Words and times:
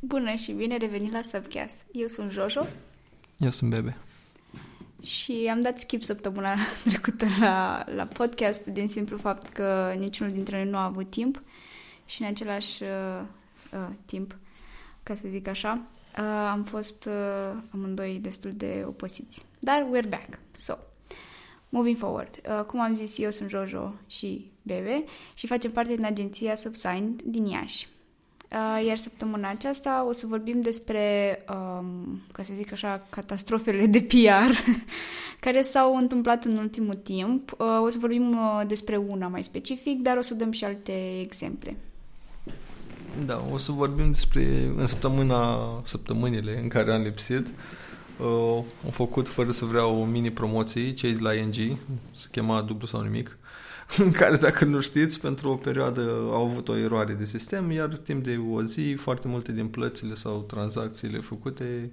Bună 0.00 0.34
și 0.34 0.52
bine 0.52 0.76
revenit 0.76 1.12
la 1.12 1.22
Subcast. 1.22 1.86
Eu 1.92 2.06
sunt 2.06 2.30
Jojo. 2.30 2.66
Eu 3.36 3.50
sunt 3.50 3.70
Bebe. 3.70 3.96
Și 5.02 5.48
am 5.50 5.60
dat 5.60 5.78
skip 5.80 6.02
săptămâna 6.02 6.54
trecută 6.88 7.26
la, 7.40 7.84
la 7.94 8.06
podcast 8.06 8.64
din 8.64 8.88
simplu 8.88 9.16
fapt 9.16 9.52
că 9.52 9.94
niciunul 9.98 10.32
dintre 10.32 10.56
noi 10.56 10.70
nu 10.70 10.76
a 10.76 10.84
avut 10.84 11.10
timp 11.10 11.42
și 12.04 12.22
în 12.22 12.28
același 12.28 12.82
uh, 12.82 13.22
uh, 13.72 13.88
timp, 14.06 14.36
ca 15.02 15.14
să 15.14 15.28
zic 15.28 15.48
așa, 15.48 15.86
uh, 16.18 16.24
am 16.50 16.64
fost 16.64 17.04
uh, 17.04 17.62
amândoi 17.70 18.18
destul 18.22 18.52
de 18.52 18.84
oposiți. 18.86 19.44
Dar 19.58 19.86
we're 19.86 20.08
back. 20.08 20.38
So, 20.52 20.74
moving 21.68 21.96
forward. 21.96 22.40
Uh, 22.48 22.64
cum 22.64 22.80
am 22.80 22.96
zis, 22.96 23.18
eu 23.18 23.30
sunt 23.30 23.48
Jojo 23.48 23.94
și 24.06 24.50
Bebe 24.62 25.04
și 25.34 25.46
facem 25.46 25.70
parte 25.70 25.94
din 25.94 26.04
agenția 26.04 26.54
Subsign 26.54 27.16
din 27.24 27.44
Iași. 27.44 27.88
Uh, 28.52 28.86
iar 28.86 28.96
săptămâna 28.96 29.48
aceasta 29.50 30.04
o 30.08 30.12
să 30.12 30.26
vorbim 30.26 30.60
despre, 30.60 31.38
um, 31.50 32.22
ca 32.32 32.42
să 32.42 32.52
zic 32.54 32.72
așa, 32.72 33.06
catastrofele 33.10 33.86
de 33.86 34.00
PR 34.00 34.54
care 35.44 35.62
s-au 35.62 35.96
întâmplat 35.96 36.44
în 36.44 36.56
ultimul 36.56 36.94
timp. 36.94 37.54
Uh, 37.58 37.66
o 37.82 37.88
să 37.88 37.98
vorbim 38.00 38.30
uh, 38.30 38.66
despre 38.66 38.96
una 38.96 39.26
mai 39.28 39.42
specific, 39.42 40.02
dar 40.02 40.16
o 40.16 40.20
să 40.20 40.34
dăm 40.34 40.50
și 40.50 40.64
alte 40.64 41.20
exemple. 41.20 41.76
Da, 43.26 43.46
o 43.52 43.58
să 43.58 43.72
vorbim 43.72 44.10
despre 44.10 44.72
în 44.76 44.86
săptămâna, 44.86 45.58
săptămânile 45.84 46.60
în 46.62 46.68
care 46.68 46.92
am 46.92 47.02
lipsit. 47.02 47.46
Uh, 48.20 48.62
am 48.84 48.90
făcut 48.90 49.28
fără 49.28 49.50
să 49.50 49.64
vreau 49.64 50.04
mini 50.04 50.30
promoții, 50.30 50.94
cei 50.94 51.12
de 51.12 51.22
la 51.22 51.34
ING, 51.34 51.54
se 52.14 52.28
chema 52.30 52.60
dublu 52.60 52.86
sau 52.86 53.00
nimic, 53.00 53.38
în 54.04 54.10
care, 54.10 54.36
dacă 54.36 54.64
nu 54.64 54.80
știți, 54.80 55.20
pentru 55.20 55.50
o 55.50 55.54
perioadă 55.54 56.00
au 56.10 56.44
avut 56.44 56.68
o 56.68 56.76
eroare 56.76 57.12
de 57.12 57.24
sistem, 57.24 57.70
iar 57.70 57.88
timp 57.88 58.24
de 58.24 58.40
o 58.50 58.62
zi, 58.62 58.94
foarte 58.98 59.28
multe 59.28 59.52
din 59.52 59.66
plățile 59.66 60.14
sau 60.14 60.44
tranzacțiile 60.48 61.18
făcute 61.18 61.90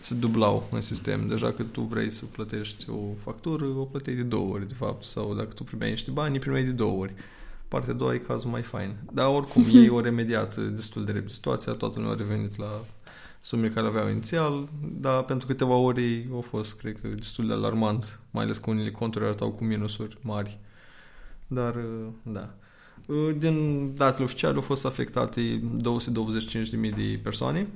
se 0.00 0.14
dublau 0.14 0.68
în 0.70 0.80
sistem. 0.80 1.28
Deja 1.28 1.52
că 1.52 1.62
tu 1.62 1.80
vrei 1.80 2.10
să 2.10 2.24
plătești 2.24 2.90
o 2.90 2.98
factură, 3.22 3.64
o 3.64 3.84
plăteai 3.84 4.16
de 4.16 4.22
două 4.22 4.52
ori, 4.52 4.68
de 4.68 4.74
fapt. 4.74 5.04
Sau 5.04 5.34
dacă 5.34 5.52
tu 5.54 5.64
primeai 5.64 5.90
niște 5.90 6.10
bani, 6.10 6.34
îi 6.34 6.40
primeai 6.40 6.64
de 6.64 6.70
două 6.70 7.00
ori. 7.00 7.14
Partea 7.68 7.92
a 7.92 7.96
doua 7.96 8.14
e 8.14 8.18
cazul 8.18 8.50
mai 8.50 8.62
fain. 8.62 8.94
Dar 9.12 9.28
oricum, 9.28 9.64
ei 9.74 9.88
o 9.88 10.00
remediață 10.00 10.60
destul 10.60 11.04
de 11.04 11.12
repede 11.12 11.32
situația, 11.32 11.72
toată 11.72 11.98
lumea 11.98 12.14
a 12.14 12.16
revenit 12.16 12.56
la 12.56 12.84
sumele 13.40 13.72
care 13.72 13.86
aveau 13.86 14.08
inițial, 14.08 14.68
dar 15.00 15.22
pentru 15.22 15.46
câteva 15.46 15.74
ori 15.74 16.28
au 16.32 16.40
fost, 16.40 16.74
cred 16.74 17.00
că, 17.00 17.08
destul 17.08 17.46
de 17.46 17.52
alarmant, 17.52 18.20
mai 18.30 18.44
ales 18.44 18.58
că 18.58 18.70
unele 18.70 18.90
conturi 18.90 19.24
arătau 19.24 19.50
cu 19.50 19.64
minusuri 19.64 20.18
mari. 20.20 20.58
Dar, 21.52 21.74
da. 22.22 22.54
Din 23.38 23.90
datele 23.94 24.24
oficiale 24.24 24.54
au 24.54 24.60
fost 24.60 24.84
afectate 24.84 25.62
225.000 26.80 26.94
de 26.94 27.20
persoane, 27.22 27.66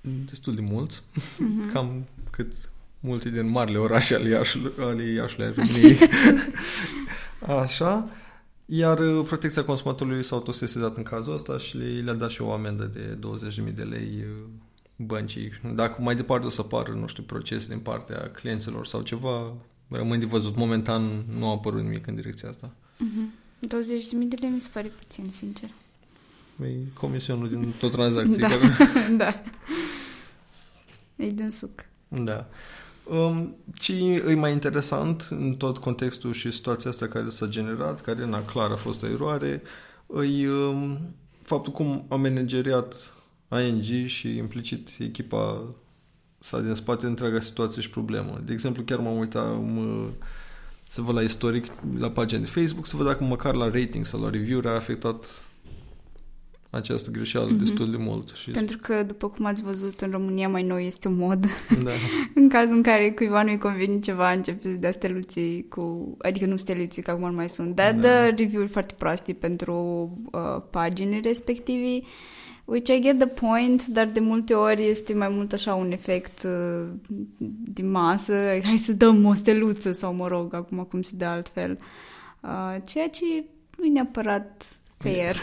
destul 0.00 0.54
de 0.54 0.60
mulți, 0.60 1.02
mm-hmm. 1.02 1.72
cam 1.72 2.04
cât 2.30 2.72
multe 3.00 3.30
din 3.30 3.48
marile 3.48 3.78
orașe 3.78 4.14
ale 4.14 4.28
Iașului, 4.28 4.72
ale 4.78 5.02
Iașului 5.02 5.54
Așa. 7.62 8.08
Iar 8.66 8.96
protecția 9.22 9.64
consumatorului 9.64 10.24
s-a 10.24 10.36
autosesizat 10.36 10.96
în 10.96 11.02
cazul 11.02 11.34
ăsta 11.34 11.58
și 11.58 11.76
le, 11.76 12.00
le-a 12.00 12.14
dat 12.14 12.30
și 12.30 12.42
o 12.42 12.52
amendă 12.52 12.84
de 12.84 13.18
20.000 13.68 13.74
de 13.74 13.82
lei 13.82 14.24
băncii. 14.96 15.50
Dacă 15.74 16.02
mai 16.02 16.16
departe 16.16 16.46
o 16.46 16.50
să 16.50 16.60
apară, 16.60 16.92
nu 16.92 17.06
știu, 17.06 17.22
procese 17.22 17.68
din 17.68 17.78
partea 17.78 18.30
clienților 18.30 18.86
sau 18.86 19.00
ceva, 19.00 19.54
rămân 19.88 20.18
de 20.18 20.26
văzut. 20.26 20.56
Momentan 20.56 21.24
nu 21.38 21.46
a 21.46 21.50
apărut 21.50 21.82
nimic 21.82 22.06
în 22.06 22.14
direcția 22.14 22.48
asta. 22.48 22.70
Mm-hmm. 22.70 23.42
20.000 23.66 23.68
de 24.28 24.36
lei 24.40 24.50
mi 24.50 24.60
se 24.60 24.68
pare 24.72 24.88
puțin, 24.88 25.24
sincer. 25.30 25.68
E 26.62 26.66
comisionul 26.92 27.48
din 27.48 27.72
tot 27.78 27.90
tranzacții. 27.90 28.40
da, 28.40 28.48
care... 28.48 28.70
da. 29.16 29.42
E 31.16 31.30
din 31.30 31.50
suc. 31.50 31.86
Da. 32.08 32.46
Um, 33.04 33.56
ce 33.74 33.92
e 34.26 34.34
mai 34.34 34.52
interesant 34.52 35.26
în 35.30 35.54
tot 35.54 35.78
contextul 35.78 36.32
și 36.32 36.52
situația 36.52 36.90
asta 36.90 37.06
care 37.06 37.28
s-a 37.28 37.46
generat, 37.46 38.00
care, 38.00 38.26
na, 38.26 38.42
clar 38.42 38.70
a 38.70 38.76
fost 38.76 39.02
o 39.02 39.06
eroare, 39.06 39.62
e 40.38 40.48
um, 40.48 41.14
faptul 41.42 41.72
cum 41.72 42.06
a 42.08 42.14
manageriat 42.14 43.12
ING 43.66 44.06
și 44.06 44.36
implicit 44.36 44.90
echipa 44.98 45.74
sa 46.44 46.60
din 46.60 46.74
spate 46.74 47.06
întreaga 47.06 47.40
situație 47.40 47.82
și 47.82 47.90
problemă. 47.90 48.40
De 48.44 48.52
exemplu, 48.52 48.82
chiar 48.82 48.98
m-am 48.98 49.18
uitat 49.18 49.60
mă, 49.62 50.08
să 50.88 51.02
văd 51.02 51.14
la 51.14 51.22
istoric, 51.22 51.64
la 51.98 52.10
pagina 52.10 52.40
de 52.40 52.46
Facebook, 52.46 52.86
să 52.86 52.96
văd 52.96 53.06
dacă 53.06 53.24
măcar 53.24 53.54
la 53.54 53.70
rating 53.70 54.06
sau 54.06 54.20
la 54.20 54.30
review 54.30 54.60
a 54.64 54.70
afectat 54.70 55.44
această 56.70 57.10
greșeală 57.10 57.50
mm-hmm. 57.50 57.58
destul 57.58 57.90
de 57.90 57.96
mult. 57.96 58.28
Și 58.28 58.50
Pentru 58.50 58.78
că, 58.82 59.02
după 59.02 59.28
cum 59.28 59.44
ați 59.44 59.62
văzut, 59.62 60.00
în 60.00 60.10
România 60.10 60.48
mai 60.48 60.62
nou 60.62 60.78
este 60.78 61.08
o 61.08 61.10
mod. 61.10 61.46
Da. 61.84 61.90
în 62.40 62.48
cazul 62.48 62.74
în 62.74 62.82
care 62.82 63.10
cuiva 63.10 63.42
nu-i 63.42 63.58
conveni 63.58 64.00
ceva, 64.00 64.32
începe 64.32 64.68
să 64.68 64.76
dea 64.76 64.90
steluții 64.90 65.66
cu... 65.68 66.16
Adică 66.18 66.46
nu 66.46 66.56
steluții, 66.56 67.02
că 67.02 67.10
acum 67.10 67.28
nu 67.28 67.34
mai 67.34 67.48
sunt, 67.48 67.74
dar 67.74 67.92
da. 67.92 68.00
dă 68.00 68.34
review-uri 68.36 68.70
foarte 68.70 68.94
proaste 68.98 69.32
pentru 69.32 69.74
uh, 70.32 70.62
paginile 70.70 71.20
respectivii. 71.22 72.06
Which 72.64 72.88
I 72.88 73.00
get 73.00 73.18
the 73.18 73.26
point, 73.26 73.86
dar 73.86 74.06
de 74.06 74.20
multe 74.20 74.54
ori 74.54 74.88
este 74.88 75.14
mai 75.14 75.28
mult 75.28 75.52
așa 75.52 75.74
un 75.74 75.92
efect 75.92 76.42
uh, 76.42 76.88
de 77.64 77.82
masă. 77.82 78.34
Hai 78.64 78.76
să 78.76 78.92
dăm 78.92 79.24
o 79.24 79.34
steluță 79.34 79.92
sau, 79.92 80.14
mă 80.14 80.28
rog, 80.28 80.54
acum 80.54 80.78
cum 80.78 81.02
se 81.02 81.16
dă 81.16 81.24
altfel. 81.24 81.78
Uh, 82.40 82.76
ceea 82.86 83.08
ce 83.08 83.24
nu 83.78 83.84
e 83.84 83.88
neapărat 83.88 84.78
fair. 84.96 85.36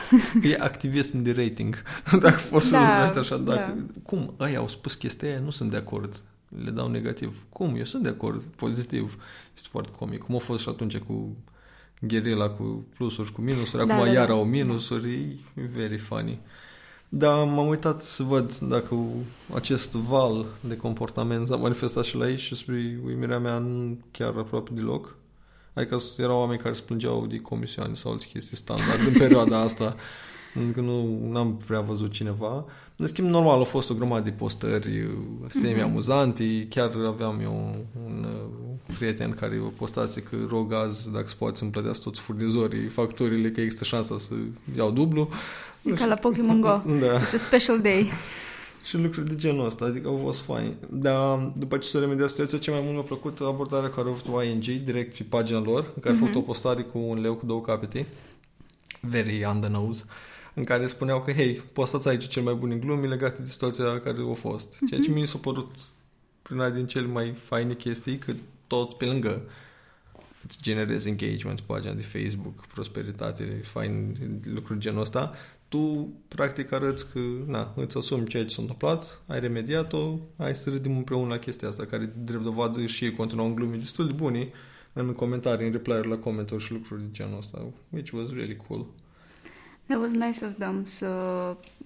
E, 0.43 0.49
e 0.49 0.57
activism 0.59 1.21
de 1.21 1.31
rating, 1.31 1.83
dacă 2.21 2.41
poți 2.49 2.65
să 2.65 2.71
da, 2.71 3.19
așa. 3.19 3.37
Dacă, 3.37 3.75
da. 3.77 3.85
Cum? 4.03 4.33
Aia 4.37 4.59
au 4.59 4.67
spus 4.67 4.93
chestia 4.93 5.29
aia, 5.29 5.39
nu 5.39 5.49
sunt 5.49 5.71
de 5.71 5.77
acord. 5.77 6.23
Le 6.63 6.69
dau 6.69 6.87
negativ. 6.87 7.45
Cum? 7.49 7.75
Eu 7.75 7.83
sunt 7.83 8.03
de 8.03 8.09
acord. 8.09 8.43
Pozitiv. 8.43 9.17
Este 9.55 9.67
foarte 9.71 9.91
comic. 9.97 10.23
Cum 10.23 10.35
a 10.35 10.37
fost 10.37 10.61
și 10.61 10.69
atunci 10.69 10.97
cu 10.97 11.35
gherila 11.99 12.49
cu 12.49 12.85
plusuri 12.95 13.27
și 13.27 13.33
cu 13.33 13.41
minusuri. 13.41 13.87
Da, 13.87 13.93
Acum 13.93 14.05
da, 14.05 14.11
iar 14.11 14.27
da. 14.27 14.33
au 14.33 14.45
minusuri. 14.45 15.13
E 15.55 15.61
very 15.75 15.97
funny. 15.97 16.39
Da, 17.13 17.43
m-am 17.43 17.67
uitat 17.67 18.01
să 18.01 18.23
văd 18.23 18.57
dacă 18.57 18.95
acest 19.53 19.91
val 19.91 20.45
de 20.61 20.77
comportament 20.77 21.47
s-a 21.47 21.55
manifestat 21.55 22.03
și 22.03 22.15
la 22.15 22.29
ei 22.29 22.37
și 22.37 22.55
spre 22.55 22.99
uimirea 23.05 23.39
mea 23.39 23.57
nu 23.57 23.97
chiar 24.11 24.33
aproape 24.37 24.69
deloc. 24.73 25.15
Adică 25.73 25.97
erau 26.17 26.39
oameni 26.39 26.59
care 26.59 26.73
se 26.73 26.81
plângeau 26.85 27.25
de 27.25 27.37
comisioane 27.37 27.93
sau 27.95 28.11
alte 28.11 28.25
chestii 28.31 28.57
standard 28.57 29.07
în 29.07 29.13
perioada 29.23 29.59
asta. 29.59 29.95
Încă 30.53 30.81
nu 30.81 31.31
am 31.37 31.57
prea 31.67 31.81
văzut 31.81 32.11
cineva. 32.11 32.65
În 33.01 33.07
schimb, 33.07 33.27
normal, 33.27 33.57
au 33.57 33.63
fost 33.63 33.89
o 33.89 33.93
grămadă 33.93 34.23
de 34.23 34.29
postări 34.29 35.07
semi-amuzante. 35.49 36.67
Chiar 36.69 36.91
aveam 37.07 37.39
eu 37.41 37.51
un, 37.51 37.75
un 38.05 38.25
prieten 38.97 39.31
care 39.31 39.55
postase 39.77 40.21
că 40.21 40.35
rog 40.49 40.73
azi, 40.73 41.11
dacă 41.11 41.27
se 41.27 41.35
poate 41.37 41.57
să-mi 41.57 41.71
plătească 41.71 42.03
toți 42.03 42.19
furnizorii 42.19 42.87
facturile, 42.87 43.51
că 43.51 43.61
există 43.61 43.83
șansa 43.83 44.17
să 44.17 44.33
iau 44.77 44.91
dublu. 44.91 45.29
Ca 45.95 46.05
la 46.05 46.15
Pokémon 46.15 46.61
Go. 46.61 46.67
da. 47.05 47.19
It's 47.19 47.33
a 47.33 47.37
special 47.37 47.79
day. 47.79 48.11
și 48.83 48.97
lucruri 48.97 49.27
de 49.27 49.35
genul 49.35 49.65
ăsta, 49.65 49.85
adică 49.85 50.07
au 50.07 50.19
fost 50.23 50.39
fain. 50.39 50.73
Dar 50.89 51.51
după 51.57 51.77
ce 51.77 51.89
s-a 51.89 51.99
remediat 51.99 52.29
situația, 52.29 52.57
ce 52.57 52.71
mai 52.71 52.79
mult 52.83 52.93
mi-a 52.93 53.01
plăcut 53.01 53.39
abordarea 53.39 53.89
care 53.89 54.07
a 54.07 54.11
avut 54.11 54.43
ING 54.43 54.83
direct 54.83 55.17
pe 55.17 55.25
pagina 55.29 55.59
lor, 55.59 55.91
în 55.95 56.01
care 56.01 56.15
mm-hmm. 56.15 56.17
a 56.17 56.19
făcut 56.19 56.35
o 56.35 56.41
postare 56.41 56.81
cu 56.81 56.97
un 56.97 57.21
leu 57.21 57.33
cu 57.33 57.45
două 57.45 57.61
capete, 57.61 58.05
very 58.99 59.45
on 59.45 59.59
the 59.59 59.69
nose, 59.69 60.03
în 60.61 60.67
care 60.67 60.87
spuneau 60.87 61.21
că, 61.21 61.31
hei, 61.31 61.53
postați 61.53 62.07
aici 62.07 62.27
cel 62.27 62.43
mai 62.43 62.53
bune 62.53 62.75
glumi 62.75 63.07
legate 63.07 63.41
de 63.41 63.49
situația 63.49 63.99
care 63.99 64.17
a 64.31 64.33
fost. 64.33 64.77
Ceea 64.87 65.01
ce 65.01 65.11
mm-hmm. 65.11 65.13
mi 65.13 65.27
s-a 65.27 65.37
părut 65.37 65.71
prin 66.41 66.57
una 66.57 66.69
din 66.69 66.87
cele 66.87 67.07
mai 67.07 67.33
faine 67.43 67.73
chestii, 67.73 68.17
că 68.17 68.33
tot 68.67 68.93
pe 68.93 69.05
lângă 69.05 69.41
îți 70.45 70.61
generezi 70.61 71.07
engagement 71.07 71.59
pe 71.59 71.73
pagina 71.73 71.93
de 71.93 72.01
Facebook, 72.01 72.65
prosperitate, 72.67 73.61
fain 73.63 74.17
lucruri 74.53 74.79
genul 74.79 75.01
ăsta, 75.01 75.33
tu 75.67 76.13
practic 76.27 76.71
arăți 76.71 77.11
că 77.11 77.19
na, 77.45 77.73
îți 77.75 77.97
asumi 77.97 78.27
ceea 78.27 78.43
ce 78.43 78.53
s-a 78.53 78.61
întâmplat, 78.61 79.21
ai 79.27 79.39
remediat-o, 79.39 80.17
hai 80.37 80.55
să 80.55 80.69
râdim 80.69 80.97
împreună 80.97 81.27
la 81.27 81.37
chestia 81.37 81.67
asta, 81.67 81.85
care 81.85 82.05
de 82.05 82.19
drept 82.23 82.43
dovadă 82.43 82.85
și 82.85 83.03
ei 83.03 83.11
continuau 83.11 83.47
în 83.47 83.55
glumi 83.55 83.77
destul 83.77 84.07
de 84.07 84.13
bune 84.13 84.49
în 84.93 85.13
comentarii, 85.13 85.65
în 85.65 85.71
reply 85.71 86.07
la 86.07 86.17
comentarii 86.17 86.65
și 86.65 86.71
lucruri 86.71 87.01
de 87.01 87.07
genul 87.11 87.37
ăsta, 87.37 87.65
which 87.89 88.11
was 88.13 88.29
really 88.29 88.55
cool. 88.67 88.85
That 89.91 89.99
was 89.99 90.11
nice 90.11 90.45
of 90.45 90.57
them 90.57 90.85
să... 90.85 91.07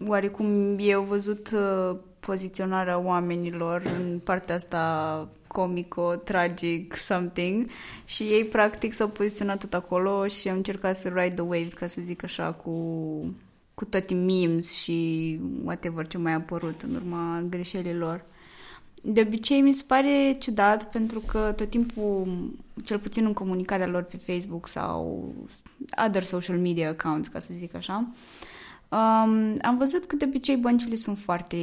Oarecum 0.08 0.76
eu 0.80 1.02
văzut 1.02 1.52
uh, 1.54 1.96
poziționarea 2.20 2.98
oamenilor 3.00 3.82
în 4.00 4.20
partea 4.20 4.56
asta 4.56 5.28
comico, 5.48 6.16
tragic, 6.16 6.96
something 6.96 7.70
și 8.06 8.24
ei 8.24 8.46
practic 8.46 8.94
s-au 8.94 9.08
poziționat 9.08 9.60
tot 9.60 9.74
acolo 9.74 10.28
și 10.28 10.50
au 10.50 10.56
încercat 10.56 10.96
să 10.96 11.08
ride 11.08 11.34
the 11.34 11.44
wave, 11.44 11.68
ca 11.68 11.88
să 11.88 12.02
zic 12.02 12.24
așa, 12.24 12.52
cu 12.52 12.72
cu 13.74 13.86
toate 13.86 14.14
memes 14.14 14.74
și 14.74 15.40
whatever 15.64 16.08
ce 16.08 16.18
mai 16.18 16.32
a 16.32 16.36
apărut 16.36 16.82
în 16.82 16.96
urma 16.96 17.44
greșelilor. 17.50 18.26
De 19.08 19.22
obicei 19.22 19.62
mi 19.62 19.74
se 19.74 19.84
pare 19.88 20.36
ciudat 20.40 20.92
pentru 20.92 21.20
că 21.20 21.54
tot 21.56 21.70
timpul, 21.70 22.28
cel 22.84 23.00
puțin 23.00 23.26
în 23.26 23.34
comunicarea 23.34 23.88
lor 23.88 24.04
pe 24.04 24.18
Facebook 24.18 24.68
sau 24.68 25.34
other 26.08 26.24
social 26.24 26.58
media 26.58 26.90
accounts, 26.90 27.28
ca 27.28 27.40
să 27.40 27.54
zic 27.54 27.76
așa, 27.76 28.08
Um, 28.90 29.56
am 29.62 29.78
văzut 29.78 30.06
că 30.06 30.16
de 30.16 30.26
obicei 30.26 30.56
băncile 30.56 30.96
sunt 30.96 31.18
foarte 31.18 31.58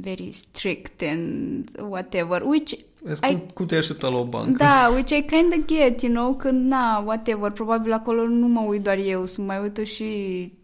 very 0.00 0.30
strict 0.32 1.02
and 1.02 1.70
whatever, 1.80 2.42
which 2.42 2.74
cum, 3.04 3.30
I, 3.30 3.42
cum 3.54 3.66
te 3.66 3.76
aștepta 3.76 4.08
la 4.08 4.16
o 4.16 4.24
bancă? 4.24 4.56
Da, 4.56 4.90
which 4.92 5.10
I 5.10 5.22
kind 5.22 5.52
of 5.58 5.64
get, 5.66 6.02
you 6.02 6.12
know, 6.12 6.34
că 6.34 6.50
na, 6.50 7.02
whatever, 7.06 7.50
probabil 7.50 7.92
acolo 7.92 8.26
nu 8.26 8.46
mă 8.46 8.60
uit 8.60 8.82
doar 8.82 8.98
eu, 8.98 9.26
să 9.26 9.40
mai 9.40 9.60
uită 9.60 9.82
și 9.82 10.04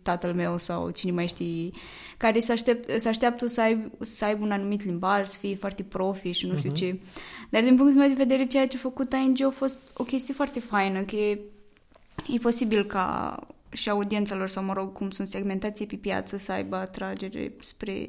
tatăl 0.02 0.34
meu 0.34 0.56
sau 0.56 0.90
cine 0.90 1.12
mai 1.12 1.26
știe, 1.26 1.70
care 2.16 2.38
se, 2.38 2.52
aștept, 2.52 3.00
se 3.00 3.08
așteaptă 3.08 3.46
să 3.46 3.60
aibă, 3.60 3.90
să 4.04 4.24
aibă 4.24 4.44
un 4.44 4.50
anumit 4.50 4.84
limbaj, 4.84 5.26
să 5.26 5.38
fie 5.38 5.54
foarte 5.54 5.82
profi 5.82 6.30
și 6.30 6.46
nu 6.46 6.56
știu 6.56 6.70
uh-huh. 6.70 6.74
ce. 6.74 7.00
Dar 7.50 7.62
din 7.62 7.76
punctul 7.76 7.98
meu 7.98 8.08
de 8.08 8.14
vedere, 8.14 8.46
ceea 8.46 8.66
ce 8.66 8.76
a 8.76 8.80
făcut 8.80 9.12
ING 9.12 9.42
a 9.42 9.50
fost 9.50 9.78
o 9.96 10.04
chestie 10.04 10.34
foarte 10.34 10.60
faină, 10.60 11.00
că 11.00 11.16
e, 11.16 11.40
e 12.28 12.38
posibil 12.38 12.84
ca 12.84 13.38
și 13.72 13.90
audiența 13.90 14.34
lor, 14.34 14.48
sau 14.48 14.64
mă 14.64 14.72
rog, 14.72 14.92
cum 14.92 15.10
sunt 15.10 15.28
segmentații 15.28 15.86
pe 15.86 15.96
piață, 15.96 16.36
să 16.36 16.52
aibă 16.52 16.76
atragere 16.76 17.52
spre 17.60 18.08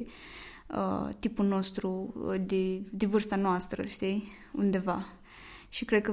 uh, 0.76 1.08
tipul 1.18 1.46
nostru 1.46 2.14
uh, 2.26 2.40
de, 2.46 2.82
de 2.90 3.06
vârsta 3.06 3.36
noastră, 3.36 3.84
știi, 3.84 4.28
undeva. 4.52 5.06
Și 5.68 5.84
cred 5.84 6.02
că 6.02 6.12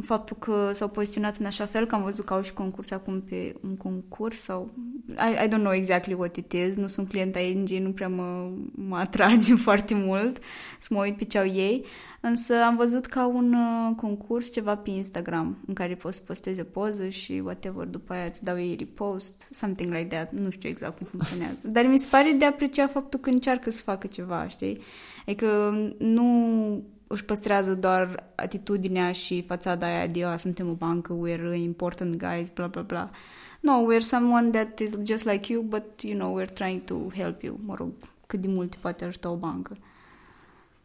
faptul 0.00 0.36
că 0.36 0.70
s-au 0.72 0.88
poziționat 0.88 1.36
în 1.36 1.46
așa 1.46 1.66
fel 1.66 1.86
că 1.86 1.94
am 1.94 2.02
văzut 2.02 2.24
că 2.24 2.34
au 2.34 2.42
și 2.42 2.52
concurs 2.52 2.90
acum 2.90 3.20
pe 3.20 3.54
un 3.62 3.76
concurs 3.76 4.36
sau 4.40 4.70
I, 5.08 5.44
I 5.44 5.48
don't 5.48 5.60
know 5.60 5.72
exactly 5.72 6.14
what 6.14 6.36
it 6.36 6.52
is, 6.52 6.76
nu 6.76 6.86
sunt 6.86 7.08
client 7.08 7.36
ING, 7.36 7.68
nu 7.68 7.90
prea 7.90 8.08
mă, 8.08 8.50
mă 8.74 8.96
atrage 8.96 9.54
foarte 9.66 9.94
mult 9.94 10.38
să 10.80 10.94
mă 10.94 11.00
uit 11.00 11.16
pe 11.16 11.24
ce 11.24 11.38
au 11.38 11.46
ei, 11.46 11.84
însă 12.20 12.54
am 12.62 12.76
văzut 12.76 13.06
ca 13.06 13.26
un 13.26 13.54
uh, 13.54 13.96
concurs 13.96 14.52
ceva 14.52 14.76
pe 14.76 14.90
Instagram 14.90 15.58
în 15.66 15.74
care 15.74 15.94
poți 15.94 16.16
să 16.16 16.22
posteze 16.26 16.62
poză 16.62 17.08
și 17.08 17.40
whatever, 17.44 17.86
după 17.86 18.12
aia 18.12 18.24
îți 18.24 18.44
dau 18.44 18.58
ei 18.58 18.76
repost, 18.78 19.40
something 19.40 19.92
like 19.92 20.16
that, 20.16 20.32
nu 20.32 20.50
știu 20.50 20.68
exact 20.68 20.96
cum 20.96 21.06
funcționează. 21.06 21.58
Dar 21.62 21.86
mi 21.86 21.98
se 21.98 22.08
pare 22.10 22.34
de 22.38 22.44
apreciat 22.44 22.90
faptul 22.90 23.20
că 23.20 23.30
încearcă 23.30 23.70
să 23.70 23.82
facă 23.82 24.06
ceva, 24.06 24.48
știi? 24.48 24.78
Adică 25.26 25.78
nu 25.98 26.24
își 27.14 27.24
păstrează 27.24 27.74
doar 27.74 28.24
atitudinea 28.34 29.12
și 29.12 29.42
fațada 29.42 29.86
aia 29.86 30.06
de 30.06 30.18
eu 30.18 30.36
suntem 30.36 30.68
o 30.68 30.72
bancă, 30.72 31.16
we're 31.26 31.56
important 31.56 32.16
guys, 32.16 32.48
bla 32.48 32.66
bla 32.66 32.82
bla. 32.82 33.10
No, 33.60 33.72
we're 33.72 34.00
someone 34.00 34.50
that 34.50 34.78
is 34.78 34.92
just 35.06 35.24
like 35.24 35.52
you, 35.52 35.62
but, 35.62 36.02
you 36.02 36.14
know, 36.14 36.40
we're 36.40 36.52
trying 36.52 36.84
to 36.84 36.94
help 37.14 37.42
you. 37.42 37.58
Mă 37.64 37.74
rog, 37.74 37.88
cât 38.26 38.40
de 38.40 38.48
mult 38.48 38.74
poate 38.74 39.04
ajuta 39.04 39.30
o 39.30 39.36
bancă. 39.36 39.76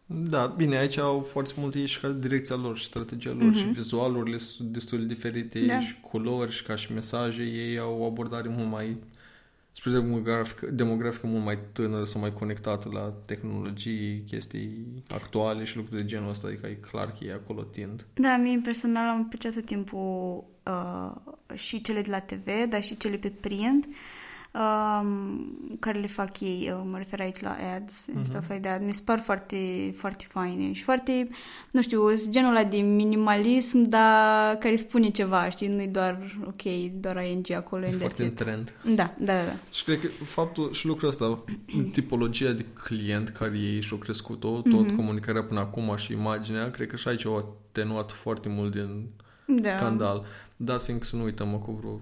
Da, 0.05 0.53
bine, 0.57 0.77
aici 0.77 0.97
au 0.97 1.19
foarte 1.19 1.53
multe 1.57 1.85
și 1.85 1.99
ca 1.99 2.07
direcția 2.07 2.55
lor 2.55 2.77
și 2.77 2.85
strategia 2.85 3.31
lor 3.31 3.51
mm-hmm. 3.51 3.57
și 3.57 3.63
vizualurile 3.63 4.37
sunt 4.37 4.67
destul 4.67 4.99
de 4.99 5.05
diferite 5.05 5.59
da. 5.59 5.79
și 5.79 5.99
culori 6.01 6.51
și 6.51 6.63
ca 6.63 6.75
și 6.75 6.93
mesaje, 6.93 7.43
ei 7.43 7.77
au 7.77 7.99
o 7.99 8.05
abordare 8.05 8.49
mult 8.49 8.69
mai 8.69 8.97
spre 9.71 9.91
demografică, 9.91 10.65
demografică 10.65 11.27
mult 11.27 11.43
mai 11.43 11.59
tânără 11.71 12.03
sau 12.03 12.21
mai 12.21 12.31
conectată 12.31 12.89
la 12.93 13.13
tehnologii, 13.25 14.23
chestii 14.27 15.03
actuale 15.07 15.63
și 15.63 15.77
lucruri 15.77 16.01
de 16.01 16.07
genul 16.07 16.29
ăsta, 16.29 16.47
adică 16.47 16.67
e 16.67 16.73
clar 16.73 17.11
că 17.11 17.23
e 17.23 17.33
acolo 17.33 17.63
tind. 17.63 18.05
Da, 18.13 18.37
mie 18.37 18.59
personal 18.63 19.07
am 19.07 19.21
apreciat 19.21 19.53
tot 19.53 19.65
timpul 19.65 20.43
uh, 20.65 21.11
și 21.53 21.81
cele 21.81 22.01
de 22.01 22.09
la 22.09 22.19
TV, 22.19 22.69
dar 22.69 22.83
și 22.83 22.97
cele 22.97 23.17
pe 23.17 23.29
print. 23.29 23.85
Uh, 23.85 23.93
um, 24.51 25.77
care 25.79 25.99
le 25.99 26.07
fac 26.07 26.39
ei, 26.39 26.73
uh, 26.73 26.81
mă 26.91 26.97
refer 26.97 27.19
aici 27.19 27.39
la 27.39 27.55
ads 27.75 28.05
uh-huh. 28.09 28.23
stuff 28.23 28.49
like 28.49 28.67
that, 28.67 28.81
mi 28.81 28.93
se 28.93 29.01
par 29.05 29.19
foarte, 29.19 29.93
foarte 29.97 30.25
faine 30.27 30.73
și 30.73 30.83
foarte, 30.83 31.29
nu 31.71 31.81
știu, 31.81 32.01
genul 32.29 32.55
ăla 32.55 32.63
de 32.63 32.77
minimalism, 32.77 33.81
dar 33.81 34.55
care 34.55 34.75
spune 34.75 35.09
ceva, 35.09 35.49
știi, 35.49 35.67
nu-i 35.67 35.87
doar, 35.87 36.37
ok, 36.45 36.91
doar 36.99 37.23
ING 37.25 37.51
acolo. 37.51 37.85
E 37.85 37.91
foarte 37.91 38.23
în 38.23 38.33
trend. 38.33 38.73
Da, 38.95 39.13
da, 39.17 39.33
da. 39.33 39.53
Și 39.71 39.83
cred 39.83 39.99
că 39.99 40.07
faptul 40.07 40.71
și 40.73 40.85
lucrul 40.85 41.09
ăsta, 41.09 41.43
tipologia 41.91 42.51
de 42.51 42.65
client 42.83 43.29
care 43.29 43.57
ei 43.57 43.81
și-au 43.81 43.99
crescut-o, 43.99 44.61
tot 44.61 44.91
uh-huh. 44.91 44.95
comunicarea 44.95 45.43
până 45.43 45.59
acum 45.59 45.95
și 45.95 46.11
imaginea, 46.11 46.71
cred 46.71 46.87
că 46.87 46.95
și 46.95 47.07
aici 47.07 47.25
au 47.25 47.57
atenuat 47.71 48.11
foarte 48.11 48.49
mult 48.49 48.71
din 48.71 49.07
da. 49.45 49.69
scandal. 49.69 50.25
Dat 50.55 50.83
fiindcă 50.83 51.05
să 51.05 51.15
nu 51.15 51.23
uităm 51.23 51.57
cu 51.57 51.71
vreo 51.71 51.99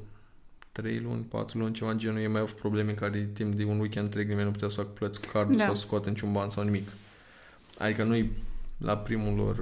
3 0.82 1.00
luni, 1.00 1.26
4 1.30 1.58
luni, 1.58 1.74
ceva 1.74 1.92
în 1.92 1.98
genul, 1.98 2.20
ei 2.20 2.28
mai 2.28 2.40
au 2.40 2.50
probleme 2.60 2.90
în 2.90 2.96
care 2.96 3.30
timp 3.34 3.54
de 3.54 3.64
un 3.64 3.80
weekend 3.80 4.06
întreg 4.06 4.28
nimeni 4.28 4.46
nu 4.46 4.52
putea 4.52 4.68
să 4.68 4.76
facă 4.76 4.90
plăți 4.94 5.22
cu 5.22 5.28
cardul 5.32 5.56
da. 5.56 5.64
sau 5.64 5.76
să 5.76 5.82
scoate 5.82 6.10
niciun 6.10 6.32
ban 6.32 6.50
sau 6.50 6.64
nimic. 6.64 6.88
Adică 7.78 8.04
nu-i 8.04 8.32
la 8.78 8.98
primul 8.98 9.36
lor 9.36 9.58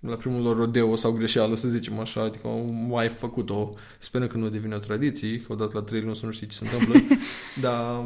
la 0.00 0.16
primul 0.16 0.42
lor 0.42 0.56
rodeo 0.56 0.96
sau 0.96 1.12
greșeală, 1.12 1.54
să 1.54 1.68
zicem 1.68 1.98
așa, 1.98 2.22
adică 2.22 2.46
au 2.46 2.60
mai 2.88 3.08
făcut-o, 3.08 3.74
sperăm 3.98 4.26
că 4.26 4.36
nu 4.36 4.48
devine 4.48 4.74
o 4.74 4.78
tradiție, 4.78 5.40
că 5.40 5.52
odată 5.52 5.70
la 5.74 5.82
trei 5.82 6.00
luni 6.00 6.16
să 6.16 6.26
nu 6.26 6.32
știi 6.32 6.46
ce 6.46 6.56
se 6.56 6.64
întâmplă, 6.64 7.16
dar 7.64 8.04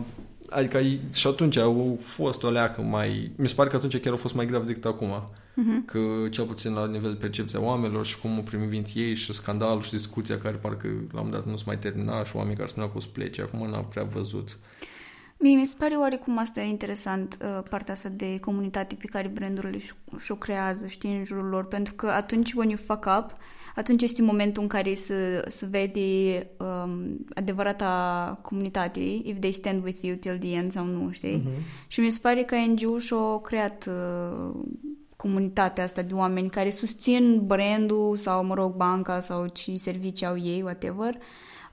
Adică 0.51 0.81
și 1.13 1.27
atunci 1.27 1.57
au 1.57 1.99
fost 2.01 2.43
o 2.43 2.51
leacă 2.51 2.81
mai... 2.81 3.31
Mi 3.37 3.49
se 3.49 3.55
pare 3.55 3.69
că 3.69 3.77
atunci 3.77 4.01
chiar 4.01 4.13
au 4.13 4.19
fost 4.19 4.35
mai 4.35 4.47
grav 4.47 4.67
decât 4.67 4.85
acum. 4.85 5.31
Uh-huh. 5.55 5.85
Că 5.85 6.29
cel 6.31 6.45
puțin 6.45 6.73
la 6.73 6.87
nivel 6.87 7.11
de 7.11 7.17
percepția 7.17 7.61
oamenilor 7.61 8.07
și 8.07 8.19
cum 8.19 8.39
o 8.39 8.43
primit 8.43 8.87
ei 8.95 9.15
și 9.15 9.33
scandalul 9.33 9.83
și 9.83 9.91
discuția 9.91 10.39
care 10.39 10.57
parcă 10.57 10.89
la 11.13 11.21
un 11.21 11.31
dat 11.31 11.47
nu 11.47 11.57
se 11.57 11.63
mai 11.67 11.79
termina 11.79 12.25
și 12.25 12.37
oamenii 12.37 12.57
care 12.57 12.69
spuneau 12.69 12.91
că 12.91 12.97
o 12.97 13.01
să 13.01 13.09
plece. 13.13 13.43
Acum 13.43 13.69
n-am 13.71 13.87
prea 13.91 14.05
văzut. 14.05 14.59
Mie 15.37 15.57
mi 15.57 15.67
se 15.67 15.75
pare 15.79 15.95
oarecum 15.95 16.39
asta 16.39 16.61
e 16.61 16.69
interesant, 16.69 17.39
uh, 17.43 17.63
partea 17.71 17.95
asta 17.95 18.09
de 18.09 18.39
comunitate 18.41 18.95
pe 18.95 19.07
care 19.07 19.29
brandurile 19.29 19.79
și-o 20.19 20.35
creează, 20.35 20.87
știi, 20.87 21.17
în 21.17 21.25
jurul 21.25 21.49
lor, 21.49 21.67
pentru 21.67 21.95
că 21.95 22.07
atunci 22.07 22.53
when 22.53 22.69
you 22.69 22.79
fuck 22.87 23.07
up, 23.19 23.37
atunci 23.75 24.03
este 24.03 24.23
momentul 24.23 24.63
în 24.63 24.69
care 24.69 24.95
să, 24.95 25.45
să 25.49 25.67
vede 25.71 26.47
um, 26.57 27.27
adevărata 27.35 28.39
comunitate, 28.43 29.01
if 29.01 29.39
they 29.39 29.53
stand 29.53 29.85
with 29.85 30.03
you 30.03 30.17
till 30.17 30.39
the 30.39 30.53
end 30.53 30.73
sau 30.73 30.85
nu, 30.85 31.11
știi? 31.11 31.41
Uh-huh. 31.41 31.87
Și 31.87 32.01
mi 32.01 32.11
se 32.11 32.19
pare 32.23 32.43
că 32.43 32.57
NGO 32.57 32.99
și-a 32.99 33.41
creat 33.43 33.89
uh, 33.89 34.55
comunitatea 35.17 35.85
asta 35.85 36.03
de 36.03 36.15
oameni 36.15 36.51
care 36.51 36.71
susțin 36.71 37.47
brandul 37.47 38.17
sau, 38.17 38.45
mă 38.45 38.55
rog, 38.55 38.75
banca 38.75 39.21
sau 39.21 39.47
ce 39.47 39.77
servicii 39.77 40.27
au 40.27 40.39
ei, 40.39 40.63
whatever, 40.63 41.19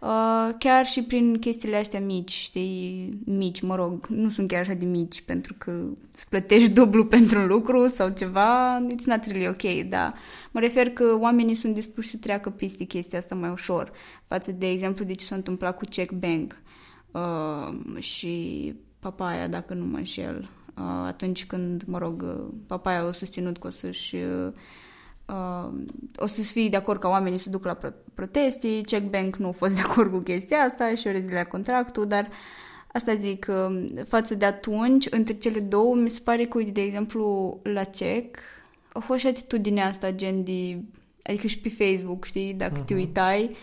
Uh, 0.01 0.53
chiar 0.57 0.85
și 0.85 1.03
prin 1.03 1.39
chestiile 1.39 1.75
astea 1.75 1.99
mici, 1.99 2.31
știi, 2.31 3.19
mici, 3.25 3.61
mă 3.61 3.75
rog, 3.75 4.07
nu 4.07 4.29
sunt 4.29 4.47
chiar 4.47 4.59
așa 4.59 4.73
de 4.73 4.85
mici 4.85 5.21
pentru 5.21 5.55
că 5.57 5.83
îți 6.13 6.29
plătești 6.29 6.69
dublu 6.69 7.05
pentru 7.15 7.39
un 7.39 7.47
lucru 7.47 7.87
sau 7.87 8.09
ceva, 8.09 8.79
it's 8.93 9.05
not 9.05 9.25
really 9.25 9.47
ok, 9.47 9.89
da. 9.89 10.13
Mă 10.51 10.59
refer 10.59 10.89
că 10.89 11.17
oamenii 11.19 11.53
sunt 11.53 11.73
dispuși 11.73 12.09
să 12.09 12.17
treacă 12.17 12.49
peste 12.49 12.83
chestia 12.83 13.17
asta 13.17 13.35
mai 13.35 13.49
ușor 13.49 13.91
față 14.27 14.51
de 14.51 14.69
exemplu 14.69 15.05
de 15.05 15.13
ce 15.13 15.25
s-a 15.25 15.35
întâmplat 15.35 15.77
cu 15.77 15.85
Check 15.89 16.11
Bank 16.11 16.61
uh, 17.11 18.01
și 18.01 18.75
Papaya, 18.99 19.47
dacă 19.47 19.73
nu 19.73 19.85
mă 19.85 19.97
înșel, 19.97 20.37
uh, 20.39 20.60
atunci 21.05 21.45
când, 21.45 21.83
mă 21.83 21.97
rog, 21.97 22.25
Papaya 22.67 23.07
a 23.07 23.11
susținut 23.11 23.57
că 23.57 23.67
o 23.67 23.69
să-și 23.69 24.15
uh, 24.15 24.53
uh, 25.25 25.71
o 26.15 26.25
să 26.25 26.41
fii 26.41 26.69
de 26.69 26.77
acord 26.77 26.99
ca 26.99 27.07
oamenii 27.07 27.37
să 27.37 27.49
ducă 27.49 27.67
la 27.67 27.91
proteste, 28.13 28.81
Check 28.81 29.09
Bank 29.09 29.35
nu 29.35 29.47
a 29.47 29.51
fost 29.51 29.75
de 29.75 29.81
acord 29.81 30.11
cu 30.11 30.17
chestia 30.17 30.57
asta 30.57 30.95
și 30.95 31.07
o 31.07 31.11
rezilea 31.11 31.45
contractul, 31.45 32.07
dar 32.07 32.29
asta 32.93 33.13
zic, 33.13 33.47
uh, 33.49 33.85
față 34.07 34.35
de 34.35 34.45
atunci, 34.45 35.07
între 35.09 35.33
cele 35.33 35.59
două, 35.59 35.95
mi 35.95 36.09
se 36.09 36.21
pare 36.23 36.45
că, 36.45 36.57
uite, 36.57 36.71
de 36.71 36.81
exemplu, 36.81 37.59
la 37.63 37.83
Check, 37.83 38.37
a 38.93 38.99
fost 38.99 39.19
și 39.19 39.27
atitudinea 39.27 39.87
asta, 39.87 40.11
gen 40.11 40.43
de, 40.43 40.81
adică 41.23 41.47
și 41.47 41.59
pe 41.59 41.69
Facebook, 41.69 42.25
știi, 42.25 42.53
dacă 42.53 42.81
uh-huh. 42.81 42.85
te 42.85 42.93
mhm. 42.93 43.03
uitai, 43.03 43.55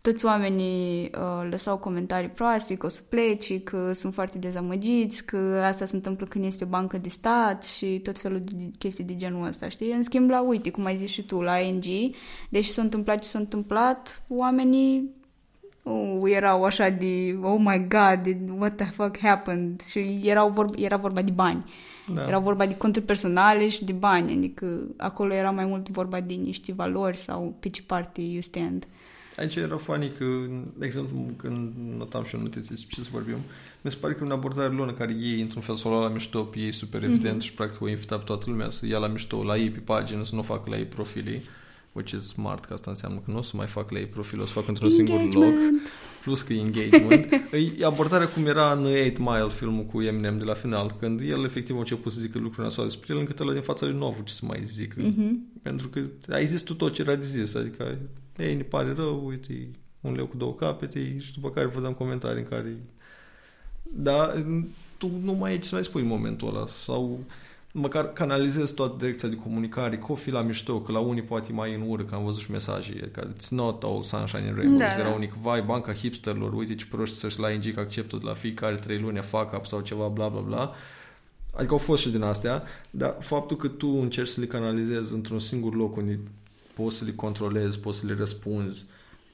toți 0.00 0.24
oamenii 0.24 1.10
uh, 1.14 1.48
lăsau 1.50 1.78
comentarii 1.78 2.28
proaste, 2.28 2.76
că 2.76 2.86
o 2.86 2.88
să 2.88 3.02
pleci, 3.08 3.62
că 3.62 3.92
sunt 3.92 4.14
foarte 4.14 4.38
dezamăgiți, 4.38 5.24
că 5.24 5.62
asta 5.64 5.84
se 5.84 5.96
întâmplă 5.96 6.26
când 6.26 6.44
este 6.44 6.64
o 6.64 6.66
bancă 6.66 6.98
de 6.98 7.08
stat 7.08 7.64
și 7.64 8.00
tot 8.02 8.18
felul 8.18 8.42
de 8.44 8.70
chestii 8.78 9.04
de 9.04 9.16
genul 9.16 9.46
ăsta, 9.46 9.68
știi? 9.68 9.92
În 9.92 10.02
schimb, 10.02 10.30
la 10.30 10.42
uite, 10.42 10.70
cum 10.70 10.84
ai 10.84 10.96
zis 10.96 11.10
și 11.10 11.22
tu, 11.22 11.40
la 11.40 11.58
ING, 11.58 11.84
deși 12.48 12.70
s-a 12.70 12.82
întâmplat 12.82 13.18
ce 13.18 13.28
s-a 13.28 13.38
întâmplat, 13.38 14.22
oamenii 14.28 15.10
oh, 15.82 16.30
erau 16.30 16.64
așa 16.64 16.88
de, 16.88 17.38
oh 17.42 17.58
my 17.58 17.86
god, 17.88 18.36
what 18.58 18.74
the 18.74 18.86
fuck 18.86 19.18
happened? 19.18 19.80
Și 19.80 20.20
erau 20.24 20.50
vorba, 20.50 20.74
era 20.82 20.96
vorba 20.96 21.22
de 21.22 21.32
bani. 21.32 21.64
Da. 22.14 22.26
Era 22.26 22.38
vorba 22.38 22.66
de 22.66 22.76
conturi 22.76 23.04
personale 23.04 23.68
și 23.68 23.84
de 23.84 23.92
bani, 23.92 24.32
adică 24.32 24.80
acolo 24.96 25.34
era 25.34 25.50
mai 25.50 25.64
mult 25.64 25.88
vorba 25.88 26.20
de 26.20 26.34
niște 26.34 26.72
valori 26.72 27.16
sau 27.16 27.54
pe 27.60 27.68
ce 27.68 27.82
parte 27.82 28.20
you 28.20 28.40
stand. 28.40 28.86
Aici 29.36 29.54
era 29.54 29.76
funny 29.76 30.12
că, 30.18 30.24
de 30.76 30.86
exemplu, 30.86 31.32
când 31.36 31.72
notam 31.96 32.24
și 32.24 32.34
eu 32.34 32.40
notițe 32.40 32.74
ce 32.88 33.00
să 33.00 33.08
vorbim, 33.12 33.38
mi 33.80 33.90
se 33.90 33.96
pare 34.00 34.14
că 34.14 34.24
în 34.24 34.30
abordarea 34.30 34.76
lor 34.76 34.88
în 34.88 34.94
care 34.94 35.16
ei, 35.20 35.40
într-un 35.40 35.62
fel, 35.62 35.76
s-au 35.76 35.90
luat 35.90 36.02
la 36.02 36.08
mișto 36.08 36.42
pe 36.42 36.58
ei 36.58 36.72
super 36.72 37.02
evident 37.02 37.36
mm-hmm. 37.36 37.44
și 37.44 37.52
practic 37.52 37.80
o 37.80 37.88
invita 37.88 38.18
pe 38.18 38.24
toată 38.24 38.44
lumea 38.48 38.70
să 38.70 38.86
ia 38.86 38.98
la 38.98 39.06
mișto 39.06 39.42
la 39.42 39.56
ei 39.56 39.70
pe 39.70 39.78
pagină, 39.78 40.24
să 40.24 40.34
nu 40.34 40.42
facă 40.42 40.70
la 40.70 40.76
ei 40.76 40.84
profilii, 40.84 41.42
which 41.92 42.12
is 42.12 42.28
smart, 42.28 42.64
că 42.64 42.72
asta 42.72 42.90
înseamnă 42.90 43.18
că 43.24 43.30
nu 43.30 43.38
o 43.38 43.42
să 43.42 43.52
mai 43.54 43.66
fac 43.66 43.90
la 43.90 43.98
ei 43.98 44.06
profil, 44.06 44.40
o 44.40 44.46
să 44.46 44.52
fac 44.52 44.68
într-un 44.68 44.90
singur 44.90 45.32
loc, 45.32 45.54
plus 46.20 46.42
că 46.42 46.52
engagement. 46.52 47.28
e 47.78 47.84
abordarea 47.84 48.28
cum 48.28 48.46
era 48.46 48.72
în 48.72 48.84
8 48.84 49.18
Mile, 49.18 49.48
filmul 49.48 49.84
cu 49.84 50.02
Eminem 50.02 50.38
de 50.38 50.44
la 50.44 50.54
final, 50.54 50.94
când 50.98 51.20
el 51.20 51.44
efectiv 51.44 51.76
a 51.76 51.78
început 51.78 52.12
să 52.12 52.20
zică 52.20 52.38
lucruri 52.38 52.66
nasoale 52.66 52.90
despre 52.90 53.14
el, 53.14 53.18
încât 53.20 53.40
ăla 53.40 53.52
din 53.52 53.62
fața 53.62 53.86
lui 53.86 53.96
nu 53.96 54.06
a 54.06 54.14
ce 54.24 54.32
să 54.32 54.44
mai 54.46 54.60
zică. 54.64 55.00
Mm-hmm. 55.00 55.62
Pentru 55.62 55.88
că 55.88 56.00
ai 56.28 56.46
zis 56.46 56.62
tu 56.62 56.74
tot 56.74 56.92
ce 56.92 57.02
era 57.02 57.14
de 57.14 57.24
zis, 57.24 57.54
adică 57.54 57.98
ei, 58.36 58.54
ne 58.54 58.62
pare 58.62 58.92
rău, 58.92 59.26
uite, 59.26 59.70
un 60.00 60.14
leu 60.14 60.26
cu 60.26 60.36
două 60.36 60.54
capete 60.54 61.18
și 61.18 61.32
după 61.32 61.50
care 61.50 61.66
vă 61.66 61.80
dăm 61.80 61.92
comentarii 61.92 62.42
în 62.42 62.48
care... 62.48 62.76
Da, 63.82 64.32
tu 64.98 65.10
nu 65.22 65.32
mai 65.32 65.50
ai 65.50 65.58
ce 65.58 65.64
să 65.64 65.74
mai 65.74 65.84
spui 65.84 66.02
în 66.02 66.06
momentul 66.06 66.48
ăla 66.48 66.66
sau 66.66 67.24
măcar 67.72 68.12
canalizezi 68.12 68.74
toată 68.74 68.96
direcția 68.98 69.28
de 69.28 69.36
comunicare, 69.36 69.98
că 69.98 70.12
o 70.12 70.14
fi 70.14 70.30
la 70.30 70.42
mișto, 70.42 70.80
că 70.80 70.92
la 70.92 70.98
unii 70.98 71.22
poate 71.22 71.52
mai 71.52 71.74
în 71.74 71.82
ură, 71.86 72.02
că 72.02 72.14
am 72.14 72.24
văzut 72.24 72.40
și 72.40 72.50
mesaje, 72.50 72.92
că 73.12 73.28
it's 73.28 73.48
not 73.48 73.82
all 73.82 74.02
sunshine 74.02 74.46
and 74.48 74.56
rainbows, 74.56 74.94
da, 74.94 75.00
era 75.00 75.08
da. 75.08 75.14
unic, 75.14 75.32
vai, 75.32 75.62
banca 75.62 75.92
hipsterilor, 75.92 76.52
uite 76.52 76.74
ce 76.74 76.86
proști 76.86 77.16
să-și 77.16 77.40
la 77.40 77.50
ING 77.50 77.78
acceptul 77.78 78.18
de 78.18 78.26
la 78.26 78.34
fiecare 78.34 78.76
trei 78.76 78.98
luni 78.98 79.18
fac 79.18 79.56
up 79.56 79.66
sau 79.66 79.80
ceva, 79.80 80.08
bla 80.08 80.28
bla 80.28 80.40
bla. 80.40 80.72
Adică 81.54 81.72
au 81.72 81.78
fost 81.78 82.02
și 82.02 82.10
din 82.10 82.22
astea, 82.22 82.62
dar 82.90 83.16
faptul 83.20 83.56
că 83.56 83.68
tu 83.68 83.88
încerci 83.88 84.28
să 84.28 84.40
le 84.40 84.46
canalizezi 84.46 85.14
într-un 85.14 85.38
singur 85.38 85.74
loc 85.74 85.96
unde 85.96 86.20
poți 86.74 86.96
să 86.96 87.04
le 87.04 87.12
controlezi, 87.12 87.80
poți 87.80 87.98
să 87.98 88.06
le 88.06 88.14
răspunzi, 88.14 88.84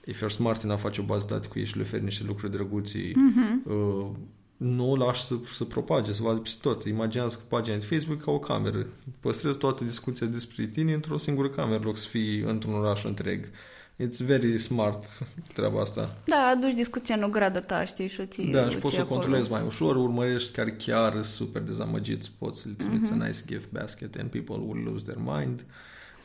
if 0.05 0.25
you're 0.25 0.29
smart 0.29 0.63
enough, 0.63 0.81
faci 0.81 0.99
o 0.99 1.03
bază 1.03 1.27
date 1.31 1.49
cu 1.49 1.59
ei 1.59 1.65
și 1.65 1.77
le 1.77 1.83
oferi 1.83 2.05
niște 2.05 2.25
lucruri 2.27 2.53
drăguții, 2.53 3.13
mm-hmm. 3.13 3.71
uh, 3.71 4.07
nu 4.57 4.91
o 4.91 4.97
lași 4.97 5.23
să, 5.23 5.35
să 5.55 5.65
propage, 5.65 6.13
să 6.13 6.23
vadă 6.23 6.39
peste 6.39 6.59
tot. 6.63 6.85
Imaginează 6.85 7.37
că 7.37 7.43
pagina 7.49 7.77
de 7.77 7.85
Facebook 7.85 8.23
ca 8.23 8.31
o 8.31 8.39
cameră. 8.39 8.87
Păstrezi 9.21 9.59
toată 9.59 9.85
discuția 9.85 10.27
despre 10.27 10.67
tine 10.67 10.93
într-o 10.93 11.19
singură 11.19 11.49
cameră, 11.49 11.83
loc 11.85 11.97
să 11.97 12.09
fii 12.09 12.41
într-un 12.41 12.75
oraș 12.75 13.05
întreg. 13.05 13.51
It's 13.99 14.19
very 14.25 14.59
smart 14.59 15.07
treaba 15.53 15.81
asta. 15.81 16.17
Da, 16.25 16.37
aduci 16.37 16.75
discuția 16.75 17.15
în 17.15 17.23
ogradă 17.23 17.61
ta, 17.61 17.85
știi, 17.85 18.09
și 18.09 18.21
o 18.21 18.25
ții 18.25 18.51
Da, 18.51 18.71
și 18.71 18.77
poți 18.77 18.95
să 18.95 19.01
o 19.01 19.07
controlezi 19.07 19.51
mai 19.51 19.63
ușor, 19.67 19.97
urmărești 19.97 20.53
care 20.53 20.73
chiar 20.73 21.23
super 21.23 21.63
dezamăgiți, 21.63 22.33
poți 22.39 22.61
să-l 22.61 22.73
trimiți 22.73 23.11
uh-huh. 23.11 23.21
a 23.21 23.27
nice 23.27 23.41
gift 23.47 23.71
basket 23.71 24.15
and 24.15 24.31
people 24.31 24.55
will 24.55 24.83
lose 24.85 25.03
their 25.03 25.39
mind. 25.39 25.65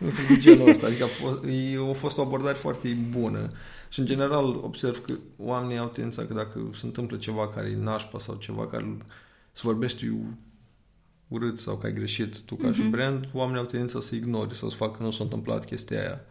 Lucruri 0.01 0.27
de 0.27 0.37
genul 0.37 0.69
ăsta. 0.69 0.85
Adică 0.85 1.03
a 1.03 1.07
fost, 1.07 1.43
e, 1.43 1.89
a 1.89 1.93
fost 1.93 2.17
o 2.17 2.21
abordare 2.21 2.57
foarte 2.57 2.97
bună. 3.09 3.51
Și 3.89 3.99
în 3.99 4.05
general 4.05 4.59
observ 4.61 5.01
că 5.01 5.13
oamenii 5.37 5.77
au 5.77 5.87
tendința 5.87 6.25
că 6.25 6.33
dacă 6.33 6.69
se 6.73 6.85
întâmplă 6.85 7.17
ceva 7.17 7.47
care 7.47 7.67
e 7.67 7.75
nașpa 7.75 8.19
sau 8.19 8.35
ceva 8.35 8.67
care 8.67 8.97
se 9.51 9.61
vorbește 9.63 10.17
urât 11.27 11.59
sau 11.59 11.77
că 11.77 11.85
ai 11.85 11.93
greșit 11.93 12.41
tu 12.41 12.55
ca 12.55 12.69
mm-hmm. 12.69 12.73
și 12.73 12.81
mhm. 12.81 12.89
brand, 12.89 13.29
oamenii 13.33 13.59
au 13.59 13.65
tendința 13.65 13.99
să 13.99 14.15
ignori 14.15 14.55
sau 14.55 14.69
să 14.69 14.75
facă 14.75 14.97
că 14.97 15.03
nu 15.03 15.11
s-a 15.11 15.23
întâmplat 15.23 15.65
chestia 15.65 15.99
aia 15.99 16.21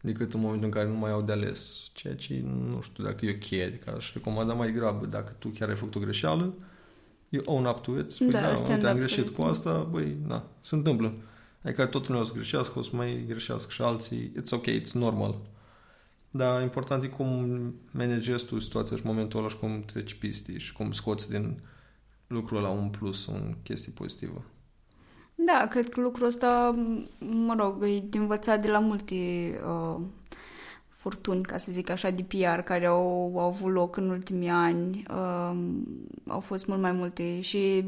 decât 0.00 0.34
în 0.34 0.40
momentul 0.40 0.64
în 0.64 0.70
care 0.70 0.88
nu 0.88 0.94
mai 0.94 1.10
au 1.10 1.22
de 1.22 1.32
ales. 1.32 1.90
Ceea 1.92 2.14
ce 2.14 2.42
nu 2.44 2.80
știu 2.80 3.04
dacă 3.04 3.26
e 3.26 3.30
ok, 3.30 3.60
adică 3.66 3.94
aș 3.96 4.12
recomanda 4.12 4.52
mai 4.52 4.72
grabă 4.72 5.06
dacă 5.06 5.34
tu 5.38 5.48
chiar 5.48 5.68
ai 5.68 5.76
făcut 5.76 5.94
o 5.94 6.00
greșeală, 6.00 6.54
you 7.28 7.42
own 7.46 7.64
up 7.64 7.82
to 7.82 7.98
it, 7.98 8.10
spui, 8.10 8.28
da, 8.28 8.40
da 8.40 8.76
te-am 8.76 8.96
greșit 8.96 9.28
cu 9.28 9.42
asta, 9.42 9.88
băi, 9.90 10.16
na, 10.26 10.44
se 10.60 10.74
întâmplă. 10.74 11.14
Adică 11.62 11.86
tot 11.86 12.06
lumea 12.08 12.22
o 12.22 12.26
să 12.26 12.32
greșească, 12.32 12.78
o 12.78 12.82
să 12.82 12.90
mai 12.92 13.24
greșească 13.28 13.70
și 13.70 13.82
alții, 13.82 14.32
it's 14.40 14.50
ok, 14.50 14.66
it's 14.66 14.92
normal. 14.92 15.36
Dar 16.30 16.62
important 16.62 17.04
e 17.04 17.06
cum 17.06 17.74
managezi 17.90 18.44
tu 18.44 18.58
situația 18.58 18.96
și 18.96 19.06
momentul 19.06 19.38
ăla 19.38 19.48
și 19.48 19.56
cum 19.56 19.82
treci 19.86 20.14
pistii 20.14 20.58
și 20.58 20.72
cum 20.72 20.92
scoți 20.92 21.30
din 21.30 21.60
lucrul 22.26 22.58
ăla 22.58 22.68
un 22.68 22.88
plus, 22.88 23.26
o 23.26 23.32
chestie 23.62 23.92
pozitivă. 23.94 24.44
Da, 25.34 25.66
cred 25.70 25.88
că 25.88 26.00
lucrul 26.00 26.26
ăsta, 26.26 26.74
mă 27.18 27.54
rog, 27.58 27.84
e 27.84 28.00
de 28.00 28.18
învățat 28.18 28.62
de 28.62 28.68
la 28.68 28.78
multe 28.78 29.14
uh, 29.66 30.00
furtuni, 30.88 31.42
ca 31.42 31.56
să 31.56 31.72
zic 31.72 31.90
așa, 31.90 32.10
de 32.10 32.22
PR 32.22 32.60
care 32.60 32.86
au, 32.86 33.32
au 33.36 33.46
avut 33.46 33.72
loc 33.72 33.96
în 33.96 34.10
ultimii 34.10 34.48
ani. 34.48 35.02
Uh, 35.10 35.58
au 36.26 36.40
fost 36.40 36.66
mult 36.66 36.80
mai 36.80 36.92
multe 36.92 37.40
și 37.40 37.84